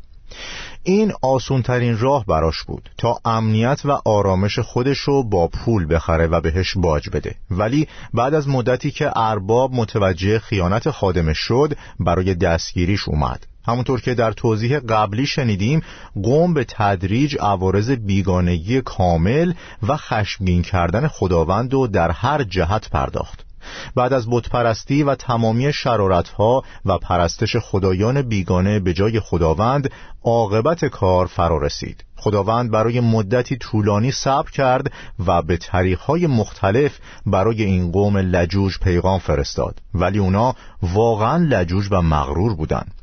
این 0.83 1.13
آسونترین 1.21 1.97
راه 1.97 2.25
براش 2.25 2.63
بود 2.63 2.89
تا 2.97 3.19
امنیت 3.25 3.81
و 3.85 3.91
آرامش 4.05 4.59
خودش 4.59 4.97
رو 4.97 5.23
با 5.23 5.47
پول 5.47 5.95
بخره 5.95 6.27
و 6.27 6.41
بهش 6.41 6.77
باج 6.77 7.09
بده. 7.09 7.35
ولی 7.51 7.87
بعد 8.13 8.33
از 8.33 8.47
مدتی 8.47 8.91
که 8.91 9.11
ارباب 9.15 9.73
متوجه 9.73 10.39
خیانت 10.39 10.89
خادمش 10.91 11.37
شد 11.37 11.77
برای 11.99 12.33
دستگیریش 12.35 13.07
اومد. 13.07 13.47
همونطور 13.65 14.01
که 14.01 14.13
در 14.13 14.31
توضیح 14.31 14.79
قبلی 14.79 15.25
شنیدیم 15.25 15.81
قوم 16.23 16.53
به 16.53 16.65
تدریج 16.69 17.37
عوارض 17.39 17.91
بیگانگی 17.91 18.81
کامل 18.81 19.53
و 19.87 19.97
خشمگین 19.97 20.61
کردن 20.61 21.07
خداوند 21.07 21.73
رو 21.73 21.87
در 21.87 22.11
هر 22.11 22.43
جهت 22.43 22.89
پرداخت. 22.89 23.50
بعد 23.95 24.13
از 24.13 24.29
بتپرستی 24.29 25.03
و 25.03 25.15
تمامی 25.15 25.73
شرارتها 25.73 26.63
و 26.85 26.97
پرستش 26.97 27.55
خدایان 27.55 28.21
بیگانه 28.21 28.79
به 28.79 28.93
جای 28.93 29.19
خداوند 29.19 29.91
عاقبت 30.23 30.85
کار 30.85 31.25
فرا 31.25 31.57
رسید. 31.57 32.03
خداوند 32.17 32.71
برای 32.71 32.99
مدتی 32.99 33.57
طولانی 33.57 34.11
صبر 34.11 34.51
کرد 34.51 34.91
و 35.25 35.41
به 35.41 35.57
طریقهای 35.57 36.27
مختلف 36.27 36.97
برای 37.25 37.63
این 37.63 37.91
قوم 37.91 38.17
لجوج 38.17 38.79
پیغام 38.79 39.19
فرستاد. 39.19 39.79
ولی 39.93 40.19
اونا 40.19 40.55
واقعا 40.83 41.37
لجوج 41.37 41.87
و 41.91 42.01
مغرور 42.01 42.55
بودند. 42.55 42.93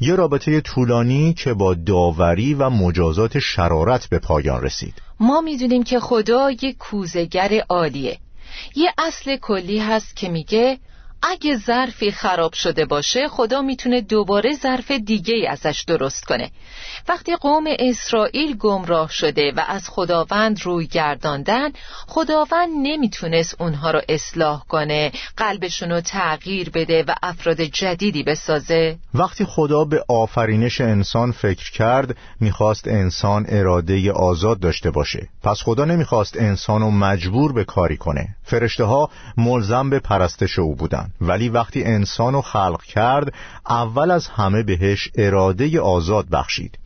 یه 0.00 0.14
رابطه 0.14 0.60
طولانی 0.60 1.34
که 1.34 1.54
با 1.54 1.74
داوری 1.74 2.54
و 2.54 2.70
مجازات 2.70 3.38
شرارت 3.38 4.08
به 4.08 4.18
پایان 4.18 4.62
رسید. 4.62 4.94
ما 5.20 5.40
می‌دونیم 5.40 5.82
که 5.82 6.00
خدا 6.00 6.50
یک 6.50 6.78
کوزگر 6.78 7.60
عالیه. 7.68 8.18
یه 8.74 8.94
اصل 8.98 9.36
کلی 9.36 9.78
هست 9.78 10.16
که 10.16 10.28
میگه 10.28 10.78
اگه 11.22 11.56
ظرفی 11.56 12.10
خراب 12.10 12.52
شده 12.52 12.84
باشه 12.84 13.28
خدا 13.28 13.62
می‌تونه 13.62 14.00
دوباره 14.00 14.52
ظرف 14.62 14.90
دیگه 14.90 15.34
ازش 15.48 15.84
درست 15.86 16.24
کنه. 16.24 16.50
وقتی 17.08 17.36
قوم 17.36 17.64
اسرائیل 17.78 18.56
گمراه 18.56 19.10
شده 19.10 19.52
و 19.56 19.62
از 19.68 19.88
خداوند 19.88 20.60
روی 20.62 20.86
گرداندن 20.86 21.70
خداوند 22.06 22.70
نمی‌تونست 22.82 23.56
اونها 23.60 23.90
رو 23.90 24.00
اصلاح 24.08 24.64
کنه 24.68 25.12
قلبشون 25.36 25.90
رو 25.90 26.00
تغییر 26.00 26.70
بده 26.70 27.04
و 27.08 27.14
افراد 27.22 27.60
جدیدی 27.60 28.22
بسازه. 28.22 28.98
وقتی 29.14 29.44
خدا 29.44 29.84
به 29.84 30.04
آفرینش 30.08 30.80
انسان 30.80 31.32
فکر 31.32 31.70
کرد 31.70 32.16
می‌خواست 32.40 32.88
انسان 32.88 33.46
اراده 33.48 34.12
آزاد 34.12 34.60
داشته 34.60 34.90
باشه. 34.90 35.28
پس 35.42 35.62
خدا 35.62 35.84
نمی‌خواست 35.84 36.36
انسان 36.36 36.80
رو 36.80 36.90
مجبور 36.90 37.52
به 37.52 37.64
کاری 37.64 37.96
کنه. 37.96 38.28
فرشته 38.44 38.84
ها 38.84 39.10
ملزم 39.36 39.90
به 39.90 39.98
پرستش 39.98 40.58
او 40.58 40.74
بودن. 40.74 41.11
ولی 41.20 41.48
وقتی 41.48 41.84
انسان 41.84 42.32
رو 42.32 42.42
خلق 42.42 42.82
کرد 42.82 43.34
اول 43.68 44.10
از 44.10 44.28
همه 44.28 44.62
بهش 44.62 45.08
اراده 45.14 45.80
آزاد 45.80 46.28
بخشید. 46.28 46.78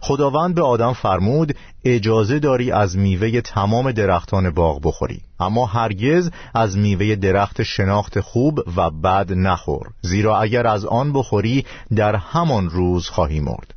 خداوند 0.00 0.54
به 0.54 0.62
آدم 0.62 0.92
فرمود 0.92 1.56
اجازه 1.84 2.38
داری 2.38 2.72
از 2.72 2.98
میوه 2.98 3.40
تمام 3.40 3.92
درختان 3.92 4.50
باغ 4.50 4.80
بخوری 4.84 5.20
اما 5.40 5.66
هرگز 5.66 6.30
از 6.54 6.78
میوه 6.78 7.14
درخت 7.14 7.62
شناخت 7.62 8.20
خوب 8.20 8.60
و 8.76 8.90
بد 8.90 9.32
نخور 9.32 9.86
زیرا 10.00 10.40
اگر 10.40 10.66
از 10.66 10.84
آن 10.84 11.12
بخوری 11.12 11.64
در 11.96 12.16
همان 12.16 12.70
روز 12.70 13.08
خواهی 13.08 13.40
مرد. 13.40 13.74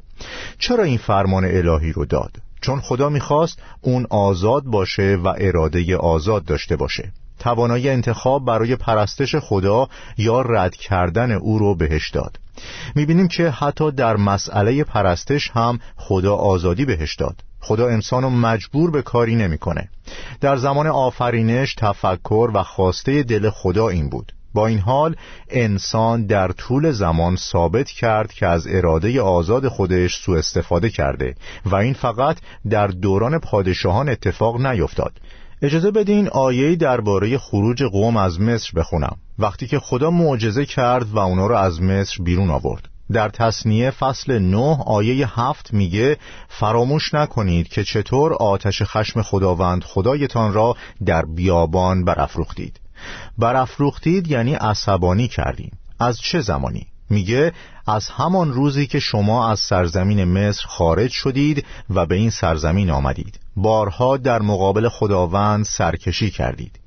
چرا 0.60 0.84
این 0.84 0.98
فرمان 0.98 1.46
الهی 1.46 1.92
رو 1.92 2.06
داد؟ 2.06 2.32
چون 2.62 2.82
خدا 2.82 3.10
می‌خواست 3.10 3.60
اون 3.82 4.08
آزاد 4.10 4.64
باشه 4.64 5.20
و 5.24 5.34
اراده 5.38 5.98
آزاد 5.98 6.46
داشته 6.46 6.76
باشه. 6.76 7.12
توانایی 7.40 7.90
انتخاب 7.90 8.46
برای 8.46 8.76
پرستش 8.76 9.36
خدا 9.36 9.88
یا 10.18 10.42
رد 10.42 10.76
کردن 10.76 11.32
او 11.32 11.60
رو 11.60 11.76
بهش 11.76 12.10
داد. 12.10 12.40
می‌بینیم 12.96 13.28
که 13.28 13.50
حتی 13.50 13.92
در 13.92 14.16
مسئله 14.18 14.84
پرستش 14.84 15.52
هم 15.54 15.80
خدا 15.96 16.36
آزادی 16.36 16.86
بهش 16.86 17.16
داد. 17.16 17.36
خدا 17.60 17.88
انسانو 17.88 18.30
مجبور 18.30 18.92
به 18.92 19.02
کاری 19.02 19.36
نمی‌کنه. 19.36 19.90
در 20.42 20.56
زمان 20.56 20.88
آفرینش 20.88 21.76
تفکر 21.76 22.52
و 22.54 22.64
خواسته 22.64 23.24
دل 23.24 23.50
خدا 23.50 23.88
این 23.88 24.10
بود. 24.10 24.34
با 24.54 24.68
این 24.68 24.80
حال 24.80 25.16
انسان 25.50 26.26
در 26.26 26.48
طول 26.48 26.92
زمان 26.92 27.36
ثابت 27.36 27.90
کرد 27.90 28.34
که 28.34 28.48
از 28.48 28.68
اراده 28.68 29.22
آزاد 29.22 29.68
خودش 29.68 30.16
سوء 30.16 30.38
استفاده 30.38 30.90
کرده 30.90 31.36
و 31.66 31.76
این 31.76 31.94
فقط 31.94 32.38
در 32.70 32.88
دوران 32.88 33.40
پادشاهان 33.40 34.10
اتفاق 34.10 34.66
نیفتاد. 34.66 35.14
اجازه 35.64 35.92
بدین 35.92 36.28
آیه 36.28 36.76
درباره 36.76 37.38
خروج 37.38 37.84
قوم 37.84 38.18
از 38.18 38.42
مصر 38.42 38.72
بخونم. 38.76 39.18
وقتی 39.40 39.68
که 39.68 39.80
خدا 39.80 40.12
معجزه 40.12 40.66
کرد 40.66 41.10
و 41.10 41.20
اونا 41.20 41.48
رو 41.48 41.56
از 41.56 41.82
مصر 41.82 42.24
بیرون 42.24 42.50
آورد. 42.50 42.90
در 43.12 43.30
تصنیه 43.30 43.92
فصل 43.92 44.40
9 44.40 44.78
آیه 44.86 45.40
هفت 45.40 45.74
میگه 45.74 46.18
فراموش 46.50 47.14
نکنید 47.14 47.68
که 47.68 47.84
چطور 47.84 48.34
آتش 48.34 48.82
خشم 48.82 49.22
خداوند 49.22 49.84
خدایتان 49.84 50.54
را 50.54 50.76
در 51.06 51.26
بیابان 51.36 52.06
برافروختید. 52.06 52.80
برافروختید 53.38 54.28
یعنی 54.28 54.54
عصبانی 54.54 55.28
کردیم. 55.28 55.78
از 56.00 56.20
چه 56.20 56.42
زمانی؟ 56.42 56.88
میگه 57.10 57.52
از 57.88 58.10
همان 58.10 58.54
روزی 58.54 58.88
که 58.88 59.00
شما 59.00 59.52
از 59.52 59.60
سرزمین 59.60 60.24
مصر 60.24 60.64
خارج 60.68 61.12
شدید 61.12 61.66
و 61.90 62.06
به 62.06 62.16
این 62.16 62.30
سرزمین 62.30 62.90
آمدید. 62.90 63.43
بارها 63.56 64.18
در 64.18 64.42
مقابل 64.42 64.90
خداوند 64.90 65.66
سرکشی 65.66 66.32
کردید. 66.32 66.80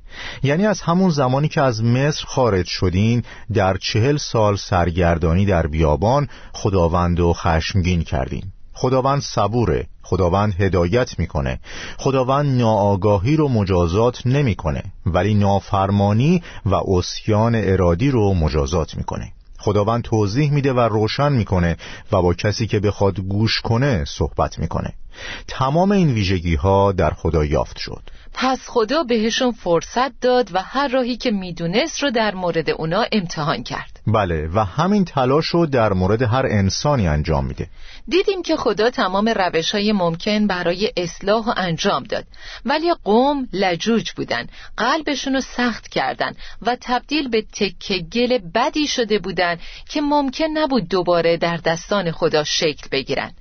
یعنی 0.42 0.66
از 0.66 0.80
همون 0.80 1.10
زمانی 1.10 1.48
که 1.48 1.60
از 1.60 1.84
مصر 1.84 2.24
خارج 2.26 2.66
شدین 2.66 3.22
در 3.52 3.76
چهل 3.76 4.16
سال 4.16 4.56
سرگردانی 4.56 5.46
در 5.46 5.66
بیابان 5.66 6.28
خداوند 6.52 7.20
و 7.20 7.32
خشمگین 7.32 8.02
کردین. 8.02 8.42
خداوند 8.72 9.22
صبوره 9.22 9.86
خداوند 10.02 10.54
هدایت 10.60 11.18
می‌کنه. 11.18 11.60
خداوند 11.98 12.58
ناآگاهی 12.58 13.36
رو 13.36 13.48
مجازات 13.48 14.26
نمی‌کنه 14.26 14.82
ولی 15.06 15.34
نافرمانی 15.34 16.42
و 16.66 16.74
اسیان 16.74 17.54
ارادی 17.54 18.10
رو 18.10 18.34
مجازات 18.34 18.96
می‌کنه. 18.96 19.32
خداوند 19.58 20.02
توضیح 20.02 20.52
میده 20.52 20.72
و 20.72 20.80
روشن 20.80 21.32
می‌کنه 21.32 21.76
و 22.12 22.22
با 22.22 22.34
کسی 22.34 22.66
که 22.66 22.80
بخواد 22.80 23.20
گوش 23.20 23.60
کنه 23.60 24.04
صحبت 24.04 24.58
می‌کنه. 24.58 24.92
تمام 25.48 25.92
این 25.92 26.14
ویژگی 26.14 26.54
ها 26.54 26.92
در 26.92 27.10
خدا 27.10 27.44
یافت 27.44 27.78
شد. 27.78 28.02
پس 28.38 28.60
خدا 28.66 29.02
بهشون 29.02 29.52
فرصت 29.52 30.20
داد 30.20 30.54
و 30.54 30.62
هر 30.62 30.88
راهی 30.88 31.16
که 31.16 31.30
می‌دونست 31.30 32.02
رو 32.02 32.10
در 32.10 32.34
مورد 32.34 32.70
اونا 32.70 33.04
امتحان 33.12 33.62
کرد. 33.62 34.00
بله 34.06 34.48
و 34.54 34.64
همین 34.64 35.04
تلاش 35.04 35.46
رو 35.46 35.66
در 35.66 35.92
مورد 35.92 36.22
هر 36.22 36.46
انسانی 36.46 37.08
انجام 37.08 37.46
میده. 37.46 37.68
دیدیم 38.08 38.42
که 38.42 38.56
خدا 38.56 38.90
تمام 38.90 39.28
روش 39.28 39.70
های 39.70 39.92
ممکن 39.92 40.46
برای 40.46 40.92
اصلاح 40.96 41.44
و 41.44 41.52
انجام 41.56 42.02
داد. 42.02 42.24
ولی 42.64 42.94
قوم 43.04 43.48
لجوج 43.52 44.12
بودن 44.12 44.46
قلبشون 44.76 45.34
رو 45.34 45.40
سخت 45.40 45.88
کردن 45.88 46.32
و 46.62 46.76
تبدیل 46.80 47.28
به 47.28 47.42
تکه 47.42 47.98
گل 47.98 48.38
بدی 48.38 48.86
شده 48.86 49.18
بودن 49.18 49.58
که 49.88 50.00
ممکن 50.00 50.48
نبود 50.54 50.88
دوباره 50.88 51.36
در 51.36 51.56
دستان 51.56 52.10
خدا 52.10 52.44
شکل 52.44 52.88
بگیرن. 52.92 53.32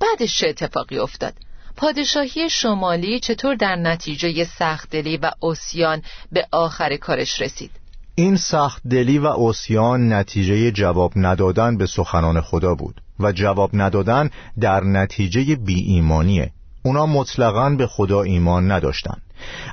بعدش 0.00 0.38
چه 0.38 0.48
اتفاقی 0.48 0.98
افتاد؟ 0.98 1.34
پادشاهی 1.76 2.50
شمالی 2.50 3.20
چطور 3.20 3.54
در 3.54 3.76
نتیجه 3.76 4.44
سخت 4.44 4.90
دلی 4.90 5.16
و 5.16 5.30
اوسیان 5.40 6.02
به 6.32 6.46
آخر 6.52 6.96
کارش 6.96 7.40
رسید؟ 7.40 7.70
این 8.14 8.36
سخت 8.36 8.82
دلی 8.90 9.18
و 9.18 9.26
اوسیان 9.26 10.12
نتیجه 10.12 10.70
جواب 10.70 11.12
ندادن 11.16 11.76
به 11.76 11.86
سخنان 11.86 12.40
خدا 12.40 12.74
بود 12.74 13.00
و 13.20 13.32
جواب 13.32 13.70
ندادن 13.72 14.30
در 14.60 14.84
نتیجه 14.84 15.56
بی 15.56 15.80
ایمانیه 15.80 16.52
اونا 16.86 17.06
مطلقا 17.06 17.70
به 17.70 17.86
خدا 17.86 18.22
ایمان 18.22 18.70
نداشتند. 18.70 19.22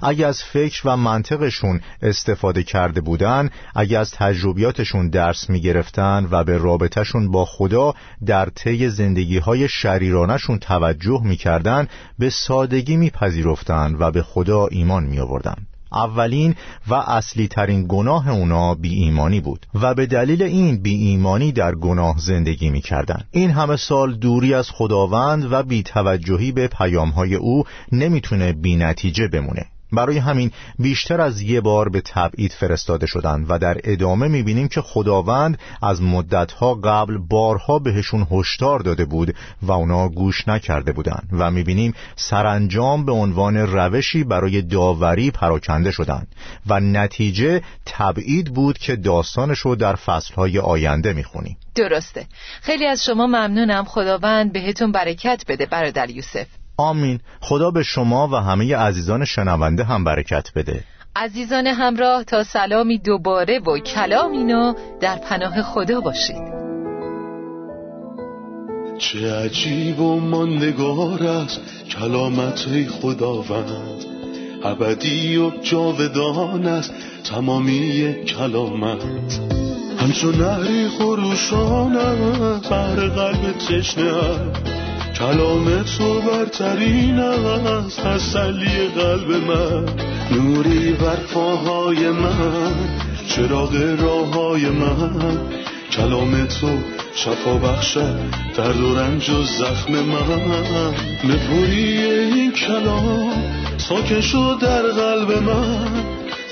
اگه 0.01 0.27
از 0.27 0.43
فکر 0.43 0.81
و 0.85 0.97
منطقشون 0.97 1.81
استفاده 2.01 2.63
کرده 2.63 3.01
بودن 3.01 3.49
اگه 3.75 3.99
از 3.99 4.11
تجربیاتشون 4.11 5.09
درس 5.09 5.49
می‌گرفتن 5.49 6.27
و 6.31 6.43
به 6.43 6.57
رابطهشون 6.57 7.31
با 7.31 7.45
خدا 7.45 7.93
در 8.25 8.45
طی 8.45 8.89
زندگی 8.89 9.37
های 9.37 9.67
شریرانشون 9.69 10.59
توجه 10.59 11.21
می‌کردن 11.23 11.87
به 12.19 12.29
سادگی 12.29 12.97
میپذیرفتن 12.97 13.95
و 13.99 14.11
به 14.11 14.21
خدا 14.21 14.67
ایمان 14.67 15.03
می 15.03 15.19
آوردن. 15.19 15.55
اولین 15.93 16.55
و 16.87 16.93
اصلی 16.93 17.47
ترین 17.47 17.85
گناه 17.89 18.29
اونا 18.29 18.75
بی 18.75 18.93
ایمانی 18.93 19.39
بود 19.39 19.65
و 19.73 19.93
به 19.93 20.05
دلیل 20.05 20.43
این 20.43 20.81
بی 20.81 20.95
ایمانی 20.95 21.51
در 21.51 21.75
گناه 21.75 22.15
زندگی 22.17 22.69
می 22.69 22.81
کردن. 22.81 23.23
این 23.31 23.51
همه 23.51 23.75
سال 23.75 24.15
دوری 24.15 24.53
از 24.53 24.69
خداوند 24.69 25.51
و 25.51 25.63
بی 25.63 25.83
توجهی 25.83 26.51
به 26.51 26.67
پیام 26.67 27.09
های 27.09 27.35
او 27.35 27.63
نمی‌تونه 27.91 28.53
بی 28.53 28.75
نتیجه 28.75 29.27
بمونه 29.27 29.65
برای 29.91 30.17
همین 30.17 30.51
بیشتر 30.79 31.21
از 31.21 31.41
یه 31.41 31.61
بار 31.61 31.89
به 31.89 32.01
تبعید 32.01 32.51
فرستاده 32.51 33.05
شدند 33.05 33.45
و 33.49 33.59
در 33.59 33.77
ادامه 33.83 34.27
می‌بینیم 34.27 34.67
که 34.67 34.81
خداوند 34.81 35.59
از 35.81 36.01
مدتها 36.01 36.73
قبل 36.73 37.17
بارها 37.17 37.79
بهشون 37.79 38.27
هشدار 38.31 38.79
داده 38.79 39.05
بود 39.05 39.35
و 39.61 39.71
اونا 39.71 40.09
گوش 40.09 40.47
نکرده 40.47 40.91
بودند 40.91 41.29
و 41.31 41.51
می‌بینیم 41.51 41.93
سرانجام 42.15 43.05
به 43.05 43.11
عنوان 43.11 43.57
روشی 43.57 44.23
برای 44.23 44.61
داوری 44.61 45.31
پراکنده 45.31 45.91
شدند 45.91 46.27
و 46.67 46.79
نتیجه 46.79 47.61
تبعید 47.85 48.53
بود 48.53 48.77
که 48.77 48.95
داستانش 48.95 49.59
رو 49.59 49.75
در 49.75 49.95
فصلهای 49.95 50.59
آینده 50.59 51.13
می‌خونیم. 51.13 51.57
درسته. 51.75 52.25
خیلی 52.61 52.85
از 52.85 53.05
شما 53.05 53.27
ممنونم. 53.27 53.85
خداوند 53.85 54.53
بهتون 54.53 54.91
برکت 54.91 55.43
بده 55.47 55.65
برادر 55.65 56.09
یوسف. 56.09 56.47
آمین. 56.81 57.19
خدا 57.41 57.71
به 57.71 57.83
شما 57.83 58.27
و 58.27 58.35
همه 58.35 58.75
عزیزان 58.75 59.25
شنونده 59.25 59.83
هم 59.83 60.03
برکت 60.03 60.47
بده. 60.55 60.83
عزیزان 61.15 61.67
همراه 61.67 62.23
تا 62.23 62.43
سلامی 62.43 62.97
دوباره 62.97 63.59
و 63.59 63.77
کلامینا 63.77 64.75
در 65.01 65.15
پناه 65.15 65.61
خدا 65.61 66.01
باشید 66.01 66.61
چه 68.97 69.35
عجیب 69.35 69.99
و 69.99 70.19
ماندگار 70.19 71.23
است 71.23 71.61
کلامت 71.89 72.89
خداوند. 73.01 74.05
ابدی 74.63 75.37
و 75.37 75.51
جاودان 75.61 76.67
است 76.67 76.93
تمامی 77.23 78.15
کلامت. 78.25 79.03
همچون 79.97 80.35
نهری 80.35 80.87
خروشان 80.89 81.97
است 81.97 82.69
بر 82.69 82.95
قلب 82.95 83.57
تشنه 83.57 84.70
کلام 85.21 85.83
تو 85.83 86.21
برترین 86.21 87.19
است 87.19 88.01
تسلی 88.01 88.87
قلب 88.95 89.31
من. 89.31 89.85
نوری 90.31 90.93
بر 90.93 91.15
پاهای 91.15 92.09
من 92.09 92.73
چراغ 93.27 93.75
راه 93.99 94.33
های 94.33 94.65
من. 94.65 95.39
کلام 95.91 96.45
تو 96.45 96.67
شفا 97.15 97.53
بخشد 97.53 98.15
درد 98.57 98.81
و 98.81 98.95
رنج 98.95 99.29
و 99.29 99.43
زخم 99.43 99.93
من. 99.93 100.93
نپوری 101.23 102.03
این 102.03 102.51
کلام 102.51 103.43
ساکن 103.77 104.21
شد 104.21 104.57
در 104.61 104.81
قلب 104.81 105.43
من. 105.43 105.87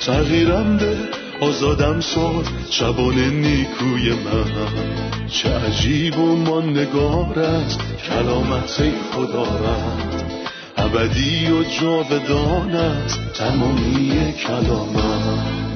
تغییرم 0.01 0.77
به 0.77 0.97
آزادم 1.41 1.99
ساد 1.99 2.47
شبان 2.69 3.15
نیکوی 3.15 4.09
من. 4.09 5.27
چه 5.27 5.49
عجیب 5.49 6.19
و 6.19 6.35
ماندگارت 6.35 7.77
کلامت 8.09 8.83
خدا 9.11 9.43
رد 9.43 10.23
ابدی 10.77 11.51
و 11.51 11.63
جاودانت 11.63 13.17
تمامی 13.33 14.33
کلامت 14.33 15.68